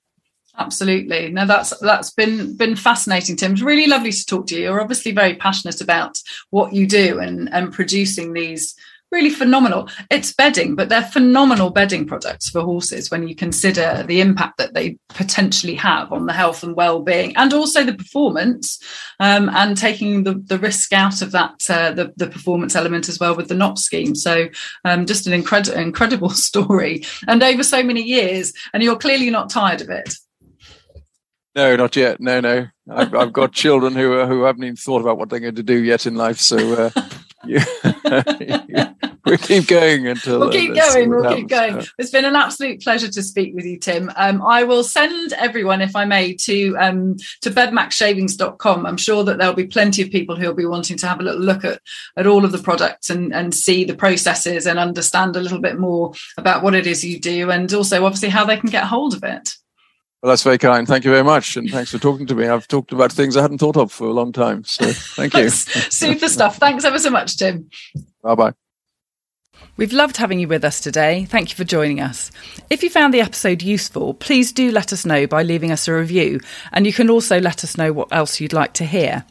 Absolutely. 0.58 1.30
No, 1.30 1.46
that's 1.46 1.78
that's 1.80 2.12
been 2.12 2.58
been 2.58 2.76
fascinating, 2.76 3.36
Tim. 3.36 3.54
It's 3.54 3.62
really 3.62 3.88
lovely 3.88 4.12
to 4.12 4.26
talk 4.26 4.48
to 4.48 4.56
you. 4.56 4.64
You're 4.64 4.82
obviously 4.82 5.12
very 5.12 5.36
passionate 5.36 5.82
about 5.82 6.20
what 6.50 6.74
you 6.74 6.88
do 6.88 7.20
and 7.20 7.48
and 7.54 7.72
producing 7.72 8.34
these 8.34 8.76
really 9.12 9.30
phenomenal. 9.30 9.90
It's 10.12 10.34
bedding, 10.34 10.76
but 10.76 10.90
they're 10.90 11.02
phenomenal 11.02 11.70
bedding 11.70 12.06
products 12.06 12.50
for 12.50 12.62
horses 12.62 13.10
when 13.10 13.28
you 13.28 13.36
consider 13.36 14.04
the 14.06 14.20
impact 14.20 14.58
that 14.58 14.74
they 14.74 14.98
potentially 15.10 15.76
have 15.76 16.12
on 16.12 16.26
the 16.26 16.34
health 16.34 16.64
and 16.64 16.76
well-being, 16.76 17.36
and 17.38 17.54
also 17.54 17.84
the 17.84 17.94
performance, 17.94 18.82
um, 19.20 19.50
and 19.50 19.78
taking 19.78 20.24
the, 20.24 20.34
the 20.34 20.60
risk 20.60 20.92
out 20.94 21.22
of 21.22 21.32
that 21.32 21.70
uh, 21.70 21.92
the 21.92 22.14
the 22.18 22.28
performance 22.28 22.76
element 22.76 23.08
as 23.10 23.20
well 23.20 23.36
with 23.36 23.48
the 23.48 23.56
NOP 23.56 23.78
scheme. 23.78 24.16
So, 24.16 24.48
um, 24.86 25.06
just 25.06 25.28
an 25.28 25.34
incredible 25.34 25.80
incredible 25.80 26.30
story, 26.50 27.04
and 27.28 27.44
over 27.44 27.64
so 27.64 27.84
many 27.84 28.02
years, 28.02 28.54
and 28.74 28.84
you're 28.84 28.98
clearly 28.98 29.30
not 29.30 29.50
tired 29.50 29.82
of 29.82 29.90
it. 29.90 30.16
No, 31.58 31.76
not 31.76 31.96
yet. 31.96 32.22
No, 32.22 32.40
no. 32.40 32.68
I've, 32.88 33.16
I've 33.16 33.34
got 33.34 33.52
children 33.64 33.96
who 33.96 34.20
uh, 34.20 34.28
who 34.28 34.44
haven't 34.44 34.64
even 34.64 34.76
thought 34.76 35.02
about 35.02 35.18
what 35.18 35.30
they're 35.30 35.40
going 35.40 35.56
to 35.56 35.64
do 35.64 35.84
yet 35.84 36.06
in 36.06 36.14
life. 36.14 36.38
So 36.38 36.56
uh, 36.58 36.92
we'll 39.26 39.38
keep 39.40 39.66
going 39.66 40.06
until 40.06 40.40
we'll 40.40 40.50
uh, 40.50 40.52
keep 40.52 40.70
uh, 40.70 40.94
going. 40.94 41.10
We'll 41.10 41.24
happens. 41.24 41.40
keep 41.40 41.50
going. 41.50 41.84
It's 41.98 42.12
been 42.12 42.26
an 42.26 42.36
absolute 42.36 42.84
pleasure 42.84 43.10
to 43.10 43.24
speak 43.24 43.56
with 43.56 43.66
you, 43.66 43.80
Tim. 43.80 44.12
Um, 44.16 44.44
I 44.44 44.66
will 44.66 44.84
send 44.84 45.34
everyone, 45.34 45.82
if 45.82 45.96
I 45.96 46.06
may, 46.06 46.36
to 46.36 46.76
um, 46.78 47.16
to 47.42 47.50
bedmaxshavings.com. 47.50 48.86
I'm 48.86 48.98
sure 48.98 49.24
that 49.24 49.40
there'll 49.40 49.56
be 49.56 49.66
plenty 49.66 50.04
of 50.04 50.12
people 50.12 50.36
who'll 50.36 50.54
be 50.54 50.68
wanting 50.68 50.98
to 50.98 51.08
have 51.08 51.20
a 51.20 51.24
little 51.24 51.42
look 51.42 51.66
at 51.66 51.82
at 52.18 52.28
all 52.28 52.46
of 52.46 52.52
the 52.52 52.60
products 52.60 53.10
and 53.10 53.34
and 53.34 53.56
see 53.56 53.84
the 53.84 53.96
processes 53.96 54.68
and 54.68 54.78
understand 54.78 55.36
a 55.36 55.42
little 55.42 55.60
bit 55.60 55.80
more 55.80 56.14
about 56.38 56.62
what 56.62 56.76
it 56.76 56.86
is 56.86 57.04
you 57.04 57.20
do, 57.20 57.50
and 57.50 57.74
also 57.74 58.06
obviously 58.06 58.30
how 58.30 58.46
they 58.46 58.58
can 58.58 58.70
get 58.70 58.84
hold 58.84 59.16
of 59.16 59.24
it. 59.24 59.56
Well, 60.22 60.32
that's 60.32 60.44
very 60.44 60.58
kind. 60.58 60.88
Thank 60.88 61.06
you 61.06 61.12
very 61.12 61.24
much. 61.24 61.58
And 61.58 61.70
thanks 61.70 61.92
for 61.92 62.00
talking 62.00 62.26
to 62.28 62.36
me. 62.36 62.48
I've 62.48 62.68
talked 62.68 62.92
about 62.92 63.12
things 63.12 63.38
I 63.38 63.42
hadn't 63.42 63.60
thought 63.60 63.78
of 63.78 63.92
for 63.92 64.08
a 64.08 64.14
long 64.14 64.32
time. 64.32 64.64
So 64.64 64.86
thank 64.86 65.36
you. 65.36 65.50
Super 65.50 66.28
stuff. 66.28 66.58
Thanks 66.58 66.84
ever 66.86 66.98
so 66.98 67.12
much, 67.12 67.38
Tim. 67.38 67.70
Bye 68.24 68.36
bye. 68.36 68.67
We've 69.78 69.94
loved 69.94 70.18
having 70.18 70.40
you 70.40 70.48
with 70.48 70.66
us 70.66 70.80
today. 70.80 71.26
Thank 71.26 71.52
you 71.52 71.56
for 71.56 71.64
joining 71.64 72.02
us. 72.02 72.32
If 72.68 72.82
you 72.82 72.90
found 72.90 73.14
the 73.14 73.22
episode 73.22 73.62
useful, 73.62 74.16
please 74.16 74.52
do 74.52 74.72
let 74.72 74.92
us 74.92 75.06
know 75.06 75.28
by 75.28 75.44
leaving 75.44 75.72
us 75.72 75.88
a 75.88 75.94
review, 75.94 76.40
and 76.72 76.88
you 76.88 76.94
can 76.94 77.12
also 77.12 77.40
let 77.40 77.64
us 77.64 77.78
know 77.78 77.94
what 77.94 78.12
else 78.12 78.42
you'd 78.42 78.54
like 78.54 78.74
to 78.74 78.86
hear. 78.86 79.24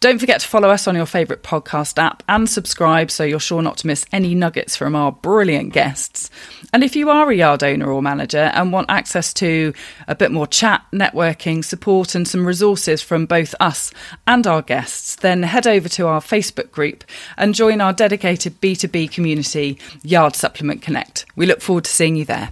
Don't 0.00 0.18
forget 0.18 0.40
to 0.40 0.48
follow 0.48 0.68
us 0.68 0.86
on 0.86 0.96
your 0.96 1.06
favourite 1.06 1.42
podcast 1.42 1.96
app 1.96 2.22
and 2.28 2.48
subscribe 2.48 3.10
so 3.10 3.24
you're 3.24 3.40
sure 3.40 3.62
not 3.62 3.78
to 3.78 3.86
miss 3.86 4.04
any 4.12 4.34
nuggets 4.34 4.76
from 4.76 4.94
our 4.94 5.10
brilliant 5.10 5.72
guests. 5.72 6.28
And 6.74 6.84
if 6.84 6.94
you 6.94 7.08
are 7.08 7.30
a 7.30 7.34
yard 7.34 7.64
owner 7.64 7.90
or 7.90 8.02
manager 8.02 8.50
and 8.52 8.72
want 8.72 8.90
access 8.90 9.32
to 9.34 9.72
a 10.06 10.14
bit 10.14 10.30
more 10.30 10.46
chat, 10.46 10.84
networking, 10.92 11.64
support, 11.64 12.14
and 12.14 12.28
some 12.28 12.46
resources 12.46 13.00
from 13.00 13.24
both 13.24 13.54
us 13.60 13.90
and 14.26 14.46
our 14.46 14.60
guests, 14.60 15.16
then 15.16 15.42
head 15.42 15.66
over 15.66 15.88
to 15.88 16.06
our 16.06 16.20
Facebook 16.20 16.70
group 16.70 17.02
and 17.38 17.54
join 17.54 17.80
our 17.80 17.94
dedicated 17.94 18.60
B2B 18.60 19.10
community, 19.56 19.78
Yard 20.02 20.36
Supplement 20.36 20.82
Connect. 20.82 21.26
We 21.34 21.46
look 21.46 21.60
forward 21.60 21.84
to 21.84 21.90
seeing 21.90 22.16
you 22.16 22.24
there. 22.24 22.50